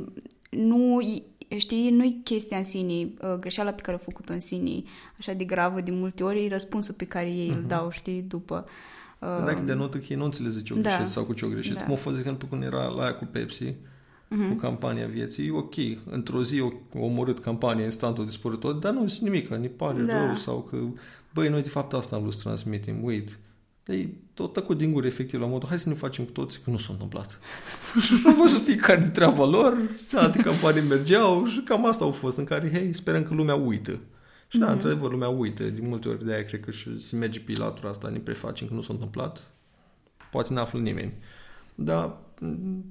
nu 0.50 0.98
știi, 1.59 1.90
nu-i 1.90 2.21
chestia 2.25 2.57
în 2.57 2.64
sine, 2.64 2.92
uh, 2.92 3.38
greșeala 3.38 3.71
pe 3.71 3.83
care 3.83 3.97
a 3.97 4.00
făcut-o 4.04 4.33
în 4.33 4.40
sine, 4.40 4.83
așa 5.19 5.33
de 5.33 5.45
gravă 5.45 5.80
de 5.80 5.90
multe 5.90 6.25
ori, 6.25 6.45
e 6.45 6.49
răspunsul 6.49 6.95
pe 6.95 7.04
care 7.04 7.30
ei 7.30 7.49
uh-huh. 7.49 7.54
îl 7.54 7.59
mhm. 7.59 7.69
dau, 7.69 7.90
știi, 7.90 8.23
după. 8.23 8.64
Uh, 9.19 9.45
Dacă 9.45 9.61
denotă 9.61 9.99
că 9.99 10.04
ei 10.09 10.16
nu 10.16 10.25
înțelege 10.25 10.62
ce-o 10.62 10.76
da. 10.76 10.90
greșit 10.90 11.12
sau 11.12 11.25
cu 11.25 11.33
ce-o 11.33 11.49
greșit. 11.49 11.75
Da. 11.75 11.83
Cum 11.85 11.92
a 11.92 11.97
fost, 11.97 12.14
de 12.14 12.21
exemplu, 12.21 12.49
când 12.49 12.62
era 12.62 12.87
la 12.87 13.02
aia 13.02 13.14
cu 13.14 13.25
Pepsi, 13.25 13.64
uh-huh. 13.64 14.49
cu 14.49 14.54
campania 14.54 15.07
vieții, 15.07 15.50
ok, 15.50 15.75
într-o 16.11 16.42
zi 16.42 16.61
o 16.61 16.71
omorât 16.95 17.38
campania, 17.38 17.85
instant 17.85 18.19
o 18.19 18.25
dispărut 18.25 18.61
tot, 18.61 18.80
dar 18.80 18.92
nu 18.92 19.07
zic 19.07 19.23
nimic, 19.23 19.49
ne 19.49 19.66
pare 19.66 20.02
da. 20.02 20.26
rău 20.26 20.37
sau 20.37 20.62
că, 20.71 20.76
băi, 21.35 21.49
noi 21.49 21.62
de 21.62 21.69
fapt 21.69 21.92
asta 21.92 22.16
am 22.16 22.23
vrut 22.23 22.35
să 22.35 22.40
transmitem, 22.42 23.04
wait, 23.04 23.38
ei, 23.87 24.16
tot 24.34 24.52
tăcut 24.52 24.78
din 24.78 24.92
gură, 24.92 25.06
efectiv, 25.06 25.40
la 25.40 25.46
modul, 25.46 25.68
hai 25.68 25.78
să 25.78 25.88
ne 25.88 25.94
facem 25.94 26.25
cu 26.25 26.30
toți 26.30 26.60
că 26.60 26.70
nu 26.70 26.78
s-a 26.78 26.88
întâmplat. 26.90 27.38
și 28.04 28.22
a 28.26 28.32
fost 28.32 28.64
fiecare 28.64 29.00
de 29.00 29.08
treaba 29.08 29.44
lor, 29.44 29.76
alte 30.12 30.42
campanii 30.42 30.88
mergeau 30.88 31.46
și 31.46 31.60
cam 31.60 31.87
asta 31.87 32.04
au 32.04 32.10
fost, 32.10 32.38
în 32.38 32.44
care, 32.44 32.70
hei, 32.70 32.94
sperăm 32.94 33.22
că 33.22 33.34
lumea 33.34 33.54
uită. 33.54 33.90
Și 34.49 34.56
mm-hmm. 34.56 34.60
da, 34.60 34.64
mhm. 34.64 34.75
într-adevăr, 34.75 35.10
lumea 35.10 35.28
uită. 35.28 35.64
Din 35.64 35.88
multe 35.88 36.08
ori 36.08 36.25
de 36.25 36.32
aia 36.32 36.44
cred 36.44 36.60
că 36.60 36.70
și 36.70 37.00
se 37.00 37.16
merge 37.16 37.40
pe 37.40 37.52
latura 37.56 37.88
asta, 37.88 38.08
ne 38.08 38.18
prefacem 38.18 38.66
că 38.66 38.75
nu 38.75 38.82
s-a 38.82 38.92
întâmplat. 38.92 39.50
Poate 40.30 40.52
n-află 40.52 40.78
nimeni. 40.78 41.12
Dar, 41.75 42.16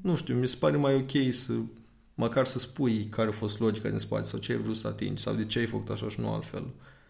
nu 0.02 0.16
știu, 0.16 0.36
mi 0.36 0.48
se 0.48 0.56
pare 0.60 0.78
mai 0.78 0.96
ok 0.96 1.34
să 1.34 1.54
măcar 2.14 2.46
să 2.46 2.60
spui 2.60 3.04
care 3.10 3.30
a 3.30 3.32
fost 3.32 3.60
logica 3.60 3.90
din 3.90 3.98
spate 3.98 4.28
sau 4.28 4.40
ce 4.40 4.52
ai 4.52 4.58
vrut 4.58 4.78
să 4.78 4.88
atingi 4.88 5.22
sau 5.22 5.34
de 5.34 5.46
ce 5.46 5.60
ai 5.60 5.66
făcut 5.66 5.90
așa 5.90 6.10
și 6.10 6.20
nu 6.20 6.32
altfel. 6.34 6.64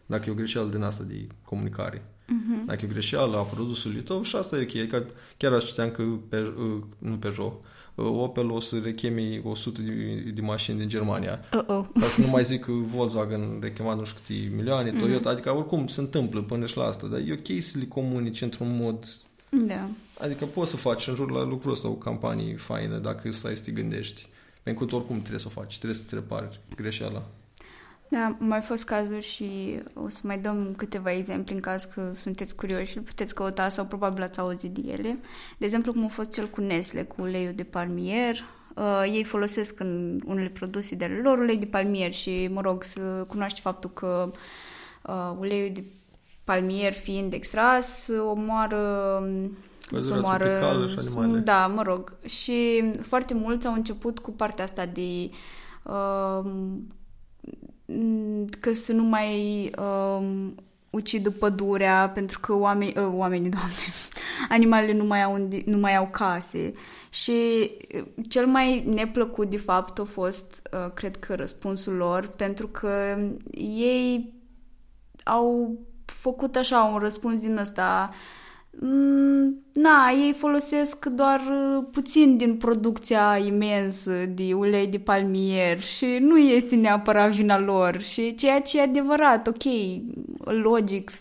Dacă 0.10 0.24
e 0.28 0.32
o 0.32 0.36
greșeală 0.36 0.70
din 0.70 0.82
asta 0.82 1.04
de 1.04 1.28
comunicare. 1.44 1.98
Uh-huh. 2.02 2.66
Dacă 2.66 2.86
e 2.86 2.88
greșeală 2.88 3.38
a 3.38 3.42
produsului 3.42 4.02
tău 4.02 4.22
și 4.24 4.36
asta 4.36 4.58
e 4.58 4.62
ok. 4.62 4.76
Adică 4.76 5.06
chiar 5.38 5.54
aș 5.54 5.64
citeam 5.64 5.90
că 5.90 6.04
pe, 6.30 6.54
nu 6.98 7.16
pe 7.18 7.30
joc, 7.34 7.64
Opel 7.96 8.52
o 8.52 8.60
să 8.60 8.80
rechemi 8.84 9.42
100 9.44 9.82
de, 9.82 9.92
de 10.34 10.42
mașini 10.42 10.78
din 10.78 10.88
Germania. 10.88 11.40
Uh-oh. 11.40 11.86
Ca 12.00 12.08
să 12.10 12.22
nu 12.22 12.28
mai 12.28 12.44
zic 12.44 12.64
că 12.64 12.72
Volkswagen 12.72 13.58
rechema 13.62 13.94
nu 13.94 14.04
știu 14.04 14.20
câte 14.26 14.56
milioane, 14.56 14.92
uh-huh. 14.92 15.00
Toyota, 15.00 15.30
adică 15.30 15.56
oricum 15.56 15.88
se 15.88 16.02
întâmplă 16.02 16.42
până 16.42 16.66
și 16.66 16.78
la 16.78 16.84
asta, 16.84 17.08
dar 17.08 17.20
e 17.20 17.34
ok 17.34 17.64
să 17.64 17.78
le 17.78 17.86
comunici 17.86 18.42
într-un 18.42 18.78
mod... 18.82 19.08
Da. 19.50 19.90
Adică 20.20 20.46
poți 20.46 20.70
să 20.70 20.78
faci 20.78 21.08
în 21.08 21.16
jur 21.16 21.32
la 21.32 21.44
lucrul 21.44 21.72
ăsta 21.72 21.88
o 21.88 21.94
campanie 21.94 22.56
faină 22.56 22.98
dacă 22.98 23.32
stai 23.32 23.56
să 23.56 23.64
te 23.64 23.72
gândești. 23.72 24.28
Pentru 24.64 24.86
că 24.86 24.96
oricum 24.96 25.18
trebuie 25.18 25.40
să 25.40 25.48
o 25.48 25.62
faci, 25.62 25.78
trebuie 25.78 26.00
să-ți 26.00 26.14
repari 26.14 26.60
greșeala. 26.76 27.30
Da, 28.10 28.26
au 28.26 28.36
mai 28.38 28.62
fost 28.62 28.84
cazuri 28.84 29.26
și 29.26 29.80
o 29.94 30.10
să 30.10 30.20
mai 30.24 30.40
dăm 30.40 30.74
câteva 30.78 31.12
exemple 31.12 31.54
în 31.54 31.60
caz 31.60 31.84
că 31.84 32.12
sunteți 32.14 32.56
curioși, 32.56 32.98
îl 32.98 33.04
puteți 33.04 33.36
căuta 33.36 33.70
sau 33.70 33.86
probabil 33.86 34.24
ați 34.24 34.40
auzit 34.40 34.72
de 34.72 34.92
ele. 34.92 35.20
De 35.58 35.66
exemplu, 35.66 35.94
cum 35.94 36.06
a 36.06 36.08
fost 36.08 36.32
cel 36.32 36.48
cu 36.48 36.62
Nestle, 36.62 37.04
cu 37.04 37.22
uleiul 37.22 37.54
de 37.54 37.64
palmier. 37.64 38.36
Uh, 38.76 39.04
ei 39.06 39.24
folosesc 39.24 39.80
în 39.80 40.22
unele 40.26 40.50
produse 40.50 40.96
de 40.96 41.20
lor 41.24 41.38
ulei 41.38 41.58
de 41.58 41.66
palmier 41.66 42.14
și, 42.14 42.50
mă 42.52 42.62
rog, 42.62 42.84
să 42.84 43.26
cunoaște 43.28 43.60
faptul 43.62 43.90
că 43.90 44.32
uh, 45.04 45.32
uleiul 45.40 45.74
de 45.74 45.84
palmier 46.44 46.92
fiind 46.92 47.34
extras 47.34 48.10
omoară 48.28 49.24
să 50.00 50.14
omoară 50.18 50.88
și 50.88 50.98
animale. 51.18 51.40
Da, 51.40 51.68
mă 51.68 51.82
rog. 51.82 52.14
Și 52.26 52.84
foarte 53.02 53.34
mulți 53.34 53.68
au 53.68 53.74
început 53.74 54.20
cu 54.20 54.32
partea 54.32 54.64
asta 54.64 54.86
de 54.86 55.30
uh, 55.84 56.52
că 58.60 58.74
să 58.74 58.94
nu 58.94 59.04
mai 59.04 59.72
um, 59.80 60.56
ucidă 60.90 61.30
pădurea 61.32 62.12
pentru 62.14 62.40
că 62.40 62.54
oameni, 62.54 62.94
uh, 62.98 63.10
oamenii, 63.14 63.50
doamne, 63.58 63.76
animalele 64.50 64.94
nu 64.94 65.06
mai, 65.06 65.24
au, 65.24 65.48
nu 65.66 65.78
mai 65.78 65.96
au 65.96 66.08
case. 66.12 66.72
Și 67.10 67.72
uh, 67.96 68.06
cel 68.30 68.46
mai 68.46 68.84
neplăcut, 68.94 69.50
de 69.50 69.58
fapt, 69.58 70.00
a 70.00 70.04
fost, 70.04 70.70
uh, 70.74 70.94
cred 70.94 71.18
că, 71.18 71.36
răspunsul 71.36 71.94
lor, 71.94 72.28
pentru 72.28 72.68
că 72.68 73.18
ei 73.54 74.34
au 75.24 75.78
făcut 76.06 76.56
așa 76.56 76.84
un 76.84 76.98
răspuns 76.98 77.42
din 77.42 77.58
ăsta 77.58 78.10
uh, 78.12 78.18
Mm, 78.18 78.49
na, 79.74 80.10
ei 80.10 80.34
folosesc 80.34 81.06
doar 81.06 81.40
uh, 81.40 81.84
puțin 81.92 82.38
din 82.38 82.58
producția 82.58 83.38
imensă 83.46 84.26
de 84.26 84.54
ulei 84.54 84.88
de 84.88 84.98
palmier 84.98 85.80
și 85.80 86.18
nu 86.20 86.38
este 86.38 86.76
neapărat 86.76 87.32
vina 87.32 87.60
lor 87.60 88.02
și 88.02 88.36
ceea 88.36 88.62
ce 88.62 88.78
e 88.78 88.82
adevărat, 88.82 89.48
ok, 89.48 89.64
logic, 90.62 91.12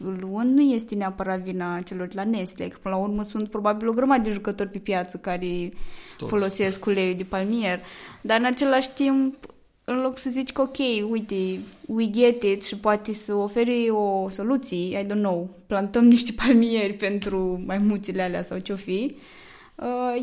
nu 0.44 0.60
este 0.60 0.94
neapărat 0.94 1.40
vina 1.40 1.80
celor 1.80 2.08
la 2.12 2.24
Nestle, 2.24 2.68
că 2.68 2.78
până 2.82 2.94
la 2.94 3.00
urmă 3.00 3.22
sunt 3.22 3.50
probabil 3.50 3.88
o 3.88 3.92
grămadă 3.92 4.22
de 4.22 4.30
jucători 4.30 4.70
pe 4.70 4.78
piață 4.78 5.18
care 5.18 5.68
Toți. 6.16 6.30
folosesc 6.30 6.86
uleiul 6.86 7.16
de 7.16 7.24
palmier, 7.24 7.80
dar 8.20 8.38
în 8.38 8.44
același 8.44 8.92
timp 8.92 9.34
în 9.90 10.00
loc 10.00 10.18
să 10.18 10.30
zici 10.30 10.52
că 10.52 10.60
ok, 10.60 10.76
uite, 11.10 11.34
we 11.86 12.10
get 12.10 12.42
it 12.42 12.64
și 12.64 12.76
poate 12.76 13.12
să 13.12 13.34
oferi 13.34 13.90
o 13.90 14.28
soluție, 14.28 14.98
I 14.98 15.04
don't 15.04 15.22
know, 15.22 15.48
plantăm 15.66 16.04
niște 16.04 16.32
palmieri 16.36 16.92
pentru 16.92 17.62
maimuțile 17.66 18.22
alea 18.22 18.42
sau 18.42 18.58
ce-o 18.58 18.76
fi, 18.76 19.14
uh, 19.14 19.20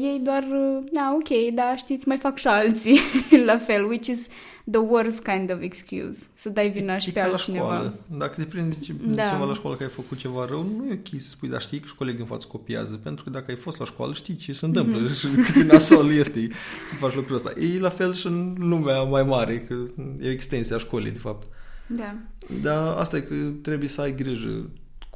ei 0.02 0.20
doar, 0.24 0.44
uh, 0.44 0.84
da, 0.92 1.18
ok, 1.20 1.54
da, 1.54 1.76
știți, 1.76 2.08
mai 2.08 2.18
fac 2.18 2.38
și 2.38 2.48
alții 2.48 3.00
la 3.46 3.58
fel, 3.58 3.86
which 3.86 4.08
is 4.08 4.28
the 4.72 4.80
worst 4.80 5.24
kind 5.24 5.52
of 5.54 5.62
excuse, 5.62 6.26
să 6.34 6.50
dai 6.50 6.70
vina 6.70 6.98
și 6.98 7.12
pe 7.12 7.20
altcineva. 7.20 7.64
Școală. 7.64 8.00
Dacă 8.18 8.34
te 8.42 8.44
prinde 8.44 8.76
da. 9.06 9.28
ceva 9.28 9.46
la 9.46 9.54
școală 9.54 9.76
că 9.76 9.84
ai 9.84 9.90
făcut 9.90 10.18
ceva 10.18 10.46
rău, 10.46 10.64
nu 10.78 10.86
e 10.86 10.94
ok 10.94 11.22
să 11.22 11.30
spui, 11.30 11.50
dar 11.50 11.62
știi 11.62 11.80
că 11.80 11.88
și 11.88 11.96
colegii 11.96 12.20
în 12.20 12.26
față 12.26 12.48
copiază, 12.50 13.00
pentru 13.04 13.24
că 13.24 13.30
dacă 13.30 13.46
ai 13.50 13.58
fost 13.58 13.80
la 13.80 13.86
școală, 13.86 14.14
știi 14.14 14.36
ce 14.36 14.54
se 14.54 14.66
întâmplă 14.66 15.10
mm-hmm. 15.10 15.16
și 15.20 15.28
cât 15.28 15.54
de 15.56 15.64
nasol 15.64 16.12
este 16.12 16.48
să 16.88 16.96
faci 16.96 17.16
lucrul 17.16 17.36
ăsta. 17.36 17.54
E 17.60 17.80
la 17.80 17.90
fel 17.90 18.14
și 18.14 18.28
în 18.28 18.56
lumea 18.60 19.02
mai 19.02 19.24
mare, 19.24 19.62
că 19.62 19.74
e 20.22 20.28
o 20.28 20.32
extensie 20.32 20.76
a 20.76 20.78
școlii, 20.78 21.12
de 21.12 21.20
fapt. 21.20 21.48
Da. 21.88 22.16
Dar 22.62 22.98
asta 22.98 23.18
e 23.18 23.22
că 23.22 23.36
trebuie 23.62 23.90
să 23.90 24.02
ai 24.02 24.16
grijă 24.16 24.70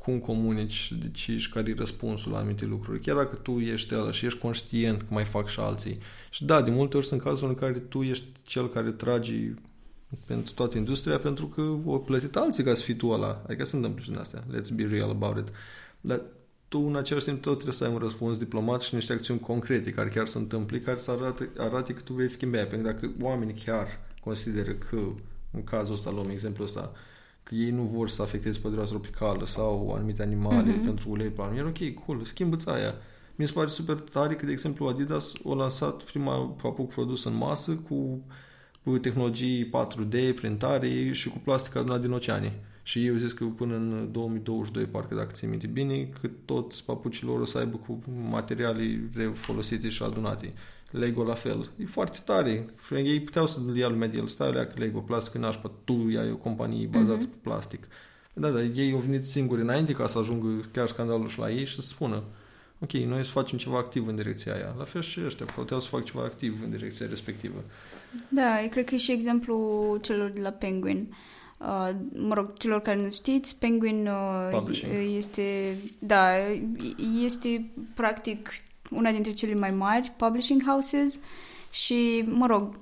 cum 0.10 0.20
comunici, 0.20 0.94
decizi 1.02 1.50
care 1.50 1.70
e 1.70 1.74
răspunsul 1.78 2.32
la 2.32 2.38
anumite 2.38 2.66
lucruri. 2.66 3.00
Chiar 3.00 3.16
dacă 3.16 3.36
tu 3.36 3.60
ești 3.60 3.96
ăla 3.96 4.12
și 4.12 4.26
ești 4.26 4.40
conștient 4.40 5.02
că 5.02 5.08
mai 5.10 5.24
fac 5.24 5.48
și 5.48 5.60
alții. 5.60 5.98
Și 6.30 6.46
da, 6.46 6.62
de 6.62 6.70
multe 6.70 6.98
ori 6.98 7.06
sunt 7.06 7.22
cazuri 7.22 7.50
în 7.50 7.56
care 7.56 7.74
tu 7.74 8.02
ești 8.02 8.26
cel 8.44 8.70
care 8.70 8.92
tragi 8.92 9.54
pentru 10.26 10.54
toată 10.54 10.78
industria 10.78 11.18
pentru 11.18 11.48
că 11.48 11.62
o 11.86 11.98
plătit 11.98 12.36
alții 12.36 12.64
ca 12.64 12.74
să 12.74 12.82
fii 12.82 12.96
tu 12.96 13.08
ăla. 13.08 13.42
Adică 13.46 13.66
se 13.66 13.76
întâmplă 13.76 14.02
și 14.02 14.10
din 14.10 14.18
astea. 14.18 14.44
Let's 14.44 14.76
be 14.76 14.86
real 14.86 15.10
about 15.10 15.38
it. 15.38 15.54
Dar 16.02 16.22
tu 16.68 16.80
în 16.80 16.96
același 16.96 17.26
timp 17.26 17.42
tot 17.42 17.54
trebuie 17.54 17.76
să 17.76 17.84
ai 17.84 17.92
un 17.92 17.98
răspuns 17.98 18.38
diplomat 18.38 18.82
și 18.82 18.96
niște 18.96 19.14
acțiuni 19.14 19.40
concrete 19.40 19.92
care 19.92 20.10
chiar 20.10 20.28
se 20.28 20.38
întâmplă, 20.38 20.78
care 20.78 21.00
să 21.00 21.12
arate, 21.12 21.50
arate 21.58 21.94
că 21.94 22.02
tu 22.02 22.14
vrei 22.14 22.28
schimba. 22.28 22.58
Pentru 22.58 22.78
că 22.78 22.84
dacă 22.84 23.12
oamenii 23.22 23.62
chiar 23.66 23.88
consideră 24.22 24.72
că, 24.72 25.00
în 25.52 25.64
cazul 25.64 25.94
ăsta, 25.94 26.12
luăm 26.12 26.30
exemplu 26.30 26.64
ăsta, 26.64 26.92
că 27.50 27.56
ei 27.56 27.70
nu 27.70 27.82
vor 27.82 28.10
să 28.10 28.22
afecteze 28.22 28.60
pădurea 28.60 28.84
tropicală 28.86 29.46
sau 29.46 29.92
anumite 29.96 30.22
animale 30.22 30.74
mm-hmm. 30.74 30.84
pentru 30.84 31.10
ulei 31.10 31.30
palmier, 31.30 31.66
ok, 31.66 31.94
cool, 32.06 32.24
schimbă-ți 32.24 32.70
aia. 32.70 32.96
Mi 33.36 33.48
se 33.48 33.54
pare 33.54 33.68
super 33.68 33.96
tare 33.96 34.36
că, 34.36 34.46
de 34.46 34.52
exemplu, 34.52 34.88
Adidas 34.88 35.34
a 35.50 35.54
lansat 35.54 36.04
prima 36.04 36.38
papuc 36.62 36.90
produs 36.90 37.24
în 37.24 37.36
masă 37.36 37.72
cu, 37.72 38.24
cu 38.84 38.98
tehnologii 38.98 39.70
4D, 39.70 40.36
printare 40.36 41.12
și 41.12 41.30
cu 41.30 41.38
plastic 41.38 41.76
adunat 41.76 42.02
din 42.02 42.12
oceane. 42.12 42.54
Și 42.84 43.06
eu 43.06 43.16
zis 43.16 43.34
că 43.34 43.46
până 43.46 43.76
în 43.76 44.10
2022, 44.12 44.86
parcă 44.86 45.16
dacă 45.16 45.32
ți 45.32 45.46
minte 45.46 45.68
bine, 45.68 46.10
că 46.22 46.30
toți 46.46 46.86
papucilor 46.86 47.40
o 47.40 47.46
să 47.46 47.58
aibă 47.58 47.78
cu 47.78 48.00
materiale 48.30 49.10
refolosite 49.14 49.90
și 49.90 50.04
adunate. 50.04 50.54
Lego 50.92 51.24
la 51.24 51.34
fel. 51.34 51.70
E 51.78 51.86
foarte 51.86 52.20
tare. 52.26 52.66
Ei 52.92 53.20
puteau 53.20 53.48
să 53.48 53.60
ia 53.76 53.88
lumea 53.88 54.08
de 54.08 54.18
el, 54.18 54.28
stai 54.28 54.52
că 54.52 54.74
Lego, 54.76 55.00
plastic 55.00 55.34
în 55.34 55.42
nașpa, 55.42 55.72
tu 55.84 55.94
ai 55.94 56.32
o 56.32 56.36
companie 56.36 56.88
bazată 56.88 57.26
mm-hmm. 57.26 57.30
pe 57.30 57.38
plastic. 57.42 57.88
Da, 58.34 58.50
da, 58.50 58.62
ei 58.62 58.92
au 58.92 59.00
venit 59.00 59.26
singuri 59.26 59.62
înainte 59.62 59.94
ca 59.94 60.08
să 60.08 60.20
ajungă 60.20 60.48
chiar 60.72 60.88
scandalul 60.88 61.28
și 61.28 61.40
la 61.40 61.52
ei 61.52 61.66
și 61.66 61.76
să 61.76 61.82
spună 61.82 62.24
ok, 62.80 62.92
noi 62.92 63.26
să 63.26 63.32
facem 63.32 63.58
ceva 63.58 63.78
activ 63.78 64.08
în 64.08 64.16
direcția 64.16 64.54
aia. 64.54 64.76
La 64.78 64.84
fel 64.84 65.02
și 65.02 65.20
ăștia, 65.26 65.46
puteau 65.46 65.80
să 65.80 65.88
fac 65.88 66.04
ceva 66.04 66.24
activ 66.24 66.62
în 66.64 66.70
direcția 66.70 67.06
respectivă. 67.10 67.64
Da, 68.28 68.62
eu 68.62 68.70
cred 68.70 68.86
că 68.86 68.96
e 68.96 68.98
și 68.98 69.12
exemplu 69.12 69.98
celor 70.02 70.30
de 70.30 70.42
la 70.42 70.50
Penguin. 70.50 71.08
Uh, 71.10 71.16
mă 72.14 72.34
rog, 72.34 72.58
celor 72.58 72.82
care 72.82 73.02
nu 73.02 73.10
știți, 73.10 73.56
Penguin 73.60 74.08
uh, 74.08 74.72
este, 75.16 75.76
da, 76.00 76.28
este 77.24 77.72
practic 77.94 78.50
una 78.90 79.12
dintre 79.12 79.32
cele 79.32 79.54
mai 79.54 79.72
mari 79.72 80.14
publishing 80.18 80.64
houses 80.66 81.20
și, 81.72 82.24
mă 82.28 82.46
rog, 82.46 82.78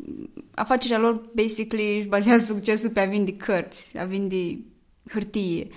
afacerea 0.53 0.97
lor 0.99 1.21
basically 1.35 1.97
își 1.97 2.07
bazează 2.07 2.53
succesul 2.53 2.89
pe 2.89 2.99
a 2.99 3.05
vinde 3.05 3.33
cărți, 3.33 3.97
a 3.97 4.03
vinde 4.03 4.59
hârtie. 5.09 5.67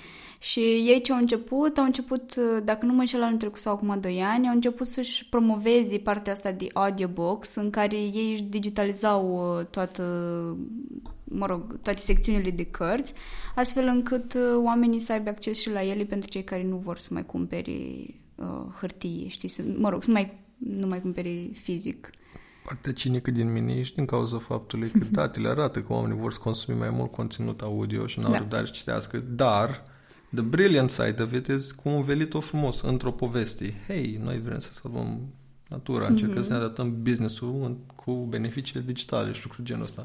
Și 0.42 0.60
ei 0.60 1.00
ce 1.02 1.12
au 1.12 1.18
început, 1.18 1.78
au 1.78 1.84
început, 1.84 2.36
dacă 2.64 2.86
nu 2.86 2.92
mă 2.92 3.00
înșel 3.00 3.22
anul 3.22 3.38
trecut 3.38 3.60
sau 3.60 3.72
acum 3.74 4.00
2 4.00 4.22
ani, 4.22 4.46
au 4.48 4.54
început 4.54 4.86
să-și 4.86 5.26
promoveze 5.28 5.98
partea 5.98 6.32
asta 6.32 6.52
de 6.52 6.66
audiobooks 6.72 7.54
în 7.54 7.70
care 7.70 7.96
ei 7.96 8.32
își 8.32 8.42
digitalizau 8.42 9.56
uh, 9.58 9.66
toată, 9.66 10.02
mă 11.32 11.46
rog, 11.46 11.80
toate 11.82 12.00
secțiunile 12.00 12.50
de 12.50 12.64
cărți, 12.64 13.12
astfel 13.54 13.86
încât 13.86 14.34
uh, 14.34 14.40
oamenii 14.64 14.98
să 14.98 15.12
aibă 15.12 15.28
acces 15.28 15.60
și 15.60 15.70
la 15.70 15.82
ele 15.82 16.04
pentru 16.04 16.30
cei 16.30 16.44
care 16.44 16.62
nu 16.62 16.76
vor 16.76 16.98
să 16.98 17.08
mai 17.10 17.26
cumpere 17.26 17.78
uh, 18.34 18.46
hârtie, 18.80 19.28
știi, 19.28 19.48
să, 19.48 19.62
mă 19.76 19.88
rog, 19.88 20.02
să 20.02 20.10
mai, 20.10 20.38
nu 20.58 20.86
mai 20.86 21.00
cumpere 21.00 21.50
fizic. 21.52 22.10
Partea 22.64 22.92
cinică 22.92 23.30
din 23.30 23.52
mine 23.52 23.72
ești 23.72 23.94
din 23.94 24.04
cauza 24.04 24.38
faptului 24.38 24.90
că 24.90 25.04
datele 25.20 25.48
arată 25.48 25.80
că 25.80 25.92
oamenii 25.92 26.20
vor 26.20 26.32
să 26.32 26.38
consumi 26.38 26.78
mai 26.78 26.90
mult 26.90 27.10
conținut 27.10 27.60
audio 27.60 28.06
și 28.06 28.18
n-au 28.18 28.30
da. 28.30 28.38
răbdare 28.38 28.66
să 28.66 28.72
citească, 28.72 29.18
dar 29.18 29.82
the 30.34 30.42
brilliant 30.42 30.90
side 30.90 31.22
of 31.22 31.32
it 31.32 31.46
is 31.46 31.72
cum 31.72 31.92
a 31.92 32.00
venit-o 32.00 32.40
frumos 32.40 32.80
într-o 32.80 33.12
poveste. 33.12 33.74
Hei, 33.86 34.20
noi 34.22 34.40
vrem 34.40 34.58
să 34.58 34.72
salvăm 34.72 35.20
natura, 35.68 36.06
încercăm 36.06 36.42
mm-hmm. 36.42 36.46
să 36.46 36.52
ne 36.52 36.58
adaptăm 36.58 37.02
business-ul 37.02 37.78
cu 37.94 38.12
beneficiile 38.12 38.82
digitale 38.86 39.32
și 39.32 39.40
lucruri 39.42 39.66
genul 39.66 39.82
ăsta. 39.82 40.04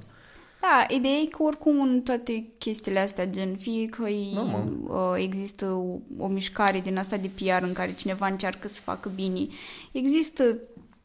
Da, 0.61 0.85
ideea 0.95 1.13
e 1.13 1.25
că 1.25 1.43
oricum 1.43 1.81
în 1.81 2.01
toate 2.01 2.45
chestiile 2.57 2.99
astea, 2.99 3.27
gen, 3.27 3.55
fie 3.57 3.85
că 3.85 4.05
uh, 4.07 5.13
există 5.17 5.65
o, 5.65 5.99
o 6.17 6.27
mișcare 6.27 6.79
din 6.79 6.97
asta 6.97 7.17
de 7.17 7.29
PR 7.35 7.63
în 7.63 7.73
care 7.73 7.93
cineva 7.93 8.27
încearcă 8.27 8.67
să 8.67 8.81
facă 8.81 9.11
bine, 9.15 9.47
există 9.91 10.57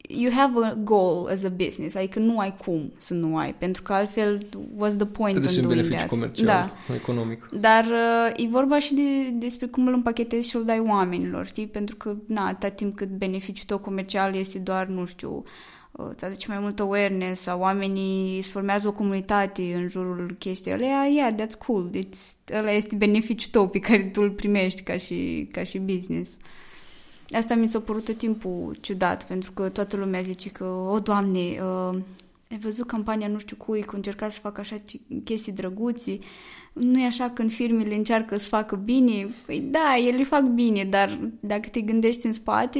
you 0.07 0.31
have 0.31 0.65
a 0.65 0.75
goal 0.75 1.27
as 1.27 1.43
a 1.43 1.49
business, 1.49 1.95
adică 1.95 2.19
nu 2.19 2.39
ai 2.39 2.55
cum 2.65 2.91
să 2.97 3.13
nu 3.13 3.37
ai, 3.37 3.53
pentru 3.53 3.81
că 3.81 3.93
altfel 3.93 4.37
what's 4.77 4.97
the 4.97 5.05
point 5.05 5.35
Trebuie 5.35 5.55
in 5.55 5.61
doing 5.61 5.67
beneficiu 5.67 5.95
that? 5.95 6.07
comercial, 6.07 6.45
da. 6.87 6.93
economic. 6.93 7.49
Dar 7.59 7.85
uh, 7.85 8.45
e 8.45 8.47
vorba 8.47 8.79
și 8.79 8.93
de, 8.93 9.29
despre 9.33 9.67
cum 9.67 9.87
îl 9.87 9.93
împachetezi 9.93 10.49
și 10.49 10.55
îl 10.55 10.65
dai 10.65 10.79
oamenilor, 10.79 11.45
știi? 11.45 11.67
Pentru 11.67 11.95
că, 11.95 12.15
na, 12.25 12.47
atât 12.47 12.75
timp 12.75 12.95
cât 12.95 13.09
beneficiul 13.09 13.65
tău 13.65 13.77
comercial 13.77 14.35
este 14.35 14.59
doar, 14.59 14.87
nu 14.87 15.05
știu, 15.05 15.31
uh, 15.31 15.43
îți 15.91 16.25
aduce 16.25 16.47
mai 16.47 16.59
mult 16.59 16.79
awareness 16.79 17.41
sau 17.41 17.59
oamenii 17.59 18.37
îți 18.37 18.51
formează 18.51 18.87
o 18.87 18.91
comunitate 18.91 19.73
în 19.75 19.87
jurul 19.87 20.35
chestiei 20.39 20.73
alea, 20.73 21.05
yeah, 21.05 21.35
that's 21.35 21.57
cool. 21.65 21.89
Deci 21.89 22.17
ăla 22.53 22.71
este 22.71 22.95
beneficiul 22.95 23.51
tău 23.51 23.67
pe 23.67 23.79
care 23.79 24.03
tu 24.03 24.21
îl 24.21 24.31
primești 24.31 24.81
ca 24.81 24.97
și, 24.97 25.47
ca 25.51 25.63
și 25.63 25.77
business. 25.77 26.37
Asta 27.31 27.55
mi 27.55 27.67
s-a 27.67 27.79
părut 27.79 28.05
tot 28.05 28.17
timpul 28.17 28.77
ciudat, 28.81 29.27
pentru 29.27 29.51
că 29.51 29.69
toată 29.69 29.97
lumea 29.97 30.21
zice 30.21 30.49
că, 30.49 30.63
o, 30.63 30.99
Doamne, 30.99 31.39
uh, 31.39 31.97
ai 32.51 32.57
văzut 32.59 32.87
campania 32.87 33.27
nu 33.27 33.39
știu 33.39 33.55
cui, 33.55 33.81
că 33.81 33.95
încerca 33.95 34.29
să 34.29 34.39
facă 34.39 34.59
așa 34.61 34.81
chestii 35.23 35.51
drăguții, 35.51 36.19
nu 36.73 36.99
e 36.99 37.05
așa 37.05 37.29
când 37.29 37.51
firmele 37.51 37.95
încearcă 37.95 38.37
să 38.37 38.47
facă 38.47 38.75
bine? 38.75 39.27
Păi 39.45 39.59
da, 39.59 39.95
ele 40.07 40.23
fac 40.23 40.41
bine, 40.41 40.83
dar 40.83 41.19
dacă 41.39 41.69
te 41.69 41.81
gândești 41.81 42.25
în 42.25 42.33
spate, 42.33 42.79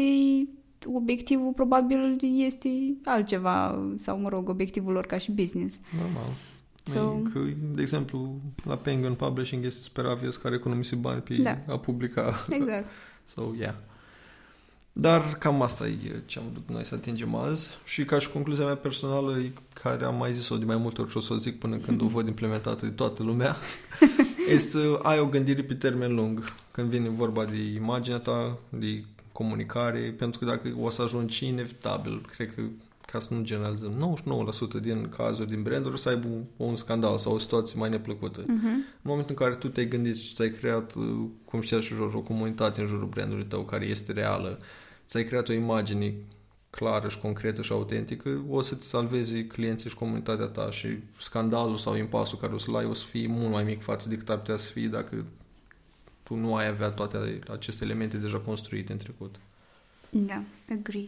obiectivul 0.85 1.51
probabil 1.53 2.19
este 2.21 2.69
altceva, 3.03 3.83
sau 3.95 4.19
mă 4.19 4.29
rog, 4.29 4.49
obiectivul 4.49 4.93
lor 4.93 5.05
ca 5.05 5.17
și 5.17 5.31
business. 5.31 5.79
Normal. 6.01 6.29
So, 6.83 7.29
că, 7.33 7.39
de 7.73 7.81
exemplu, 7.81 8.39
la 8.63 8.75
Penguin 8.75 9.13
Publishing 9.13 9.65
este 9.65 9.81
super 9.81 10.05
obvious 10.05 10.37
care 10.37 10.55
economisi 10.55 10.95
bani 10.95 11.21
pe 11.21 11.33
da. 11.33 11.57
a 11.67 11.77
publica. 11.77 12.45
Exact. 12.49 12.85
so, 13.33 13.41
yeah. 13.57 13.75
Dar 14.93 15.35
cam 15.39 15.61
asta 15.61 15.87
e 15.87 16.21
ce 16.25 16.39
am 16.39 16.45
vrut 16.51 16.69
noi 16.69 16.85
să 16.85 16.95
atingem 16.95 17.35
azi 17.35 17.67
și 17.83 18.05
ca 18.05 18.19
și 18.19 18.29
concluzia 18.29 18.65
mea 18.65 18.75
personală, 18.75 19.37
care 19.73 20.05
am 20.05 20.15
mai 20.15 20.33
zis-o 20.33 20.57
de 20.57 20.65
mai 20.65 20.75
multe 20.75 21.01
ori 21.01 21.09
și 21.09 21.17
o 21.17 21.19
să 21.19 21.33
o 21.33 21.37
zic 21.37 21.59
până 21.59 21.77
când 21.77 22.01
o 22.01 22.07
văd 22.07 22.27
implementată 22.27 22.85
de 22.85 22.91
toată 22.91 23.23
lumea, 23.23 23.55
e 24.53 24.57
să 24.57 24.99
ai 25.03 25.19
o 25.19 25.25
gândire 25.25 25.63
pe 25.63 25.73
termen 25.73 26.15
lung 26.15 26.53
când 26.71 26.89
vine 26.89 27.09
vorba 27.09 27.45
de 27.45 27.57
imaginea 27.75 28.17
ta, 28.17 28.57
de 28.69 29.03
comunicare, 29.31 29.99
pentru 30.17 30.39
că 30.39 30.45
dacă 30.45 30.75
o 30.79 30.89
să 30.89 31.01
ajungi 31.01 31.45
inevitabil, 31.45 32.25
cred 32.35 32.53
că 32.53 32.61
ca 33.11 33.19
să 33.19 33.33
nu 33.33 33.41
generalizăm, 33.41 34.15
99% 34.77 34.81
din 34.81 35.09
cazuri 35.09 35.49
din 35.49 35.63
branduri 35.63 35.93
o 35.93 35.97
să 35.97 36.09
aibă 36.09 36.27
un, 36.27 36.43
un 36.57 36.75
scandal 36.75 37.17
sau 37.17 37.33
o 37.33 37.39
situație 37.39 37.79
mai 37.79 37.89
neplăcută. 37.89 38.41
Uh-huh. 38.41 38.47
În 39.01 39.01
momentul 39.01 39.35
în 39.37 39.45
care 39.45 39.55
tu 39.55 39.67
te-ai 39.67 39.87
gândit 39.87 40.17
și 40.17 40.33
ți-ai 40.33 40.49
creat, 40.49 40.93
cum 41.45 41.61
știați 41.61 41.85
și 41.85 41.95
George, 41.95 42.17
o 42.17 42.21
comunitate 42.21 42.81
în 42.81 42.87
jurul 42.87 43.07
brandului 43.07 43.45
tău 43.45 43.61
care 43.61 43.85
este 43.85 44.11
reală, 44.11 44.59
ți-ai 45.07 45.23
creat 45.23 45.49
o 45.49 45.53
imagine 45.53 46.13
clară 46.69 47.09
și 47.09 47.19
concretă 47.19 47.61
și 47.61 47.71
autentică, 47.71 48.41
o 48.49 48.61
să-ți 48.61 48.87
salvezi 48.87 49.43
clienții 49.43 49.89
și 49.89 49.95
comunitatea 49.95 50.45
ta 50.45 50.71
și 50.71 50.87
scandalul 51.19 51.77
sau 51.77 51.95
impasul 51.95 52.37
care 52.37 52.53
o 52.53 52.57
să-l 52.57 52.75
ai 52.75 52.85
o 52.85 52.93
să 52.93 53.03
fie 53.05 53.27
mult 53.27 53.51
mai 53.51 53.63
mic 53.63 53.81
față 53.81 54.09
de 54.09 54.15
cât 54.15 54.29
ar 54.29 54.37
putea 54.37 54.57
să 54.57 54.69
fie 54.69 54.87
dacă 54.87 55.25
tu 56.31 56.37
nu 56.37 56.55
ai 56.55 56.67
avea 56.67 56.89
toate 56.89 57.39
aceste 57.53 57.83
elemente 57.83 58.17
deja 58.17 58.39
construite 58.39 58.91
în 58.91 58.97
trecut. 58.97 59.35
Da, 60.09 60.43
agree. 60.69 61.07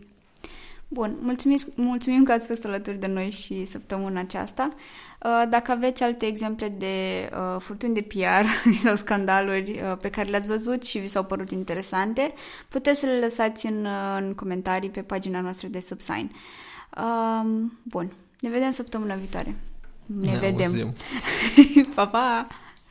Bun, 0.88 1.18
mulțumim, 1.22 1.58
mulțumim 1.76 2.24
că 2.24 2.32
ați 2.32 2.48
fost 2.48 2.66
alături 2.66 2.98
de 2.98 3.08
noi 3.08 3.30
și 3.30 3.66
săptămâna 3.66 4.20
aceasta. 4.20 4.74
Uh, 5.24 5.44
dacă 5.50 5.72
aveți 5.72 6.04
alte 6.04 6.26
exemple 6.26 6.70
de 6.78 7.30
uh, 7.32 7.62
furtuni 7.62 7.94
de 7.94 8.02
PR 8.02 8.46
sau 8.84 8.96
scandaluri 8.96 9.72
uh, 9.72 9.98
pe 10.02 10.10
care 10.10 10.30
le-ați 10.30 10.48
văzut 10.48 10.84
și 10.84 11.00
vi 11.00 11.08
s-au 11.08 11.24
părut 11.24 11.52
interesante, 11.52 12.34
puteți 12.68 13.00
să 13.00 13.06
le 13.06 13.20
lăsați 13.20 13.66
în, 13.66 13.88
în 14.18 14.34
comentarii 14.34 14.90
pe 14.90 15.02
pagina 15.02 15.42
noastră 15.42 15.68
de 15.68 15.80
Subsign. 15.80 16.32
Bun, 17.84 18.14
ne 18.40 18.50
vedem 18.50 18.72
săptămâna 18.72 19.16
viitoare. 19.16 19.56
Ne, 20.06 20.32
ne 20.32 20.38
vedem. 20.38 20.66
Auzim. 20.66 20.94
pa, 21.96 22.08
pa! 22.08 22.48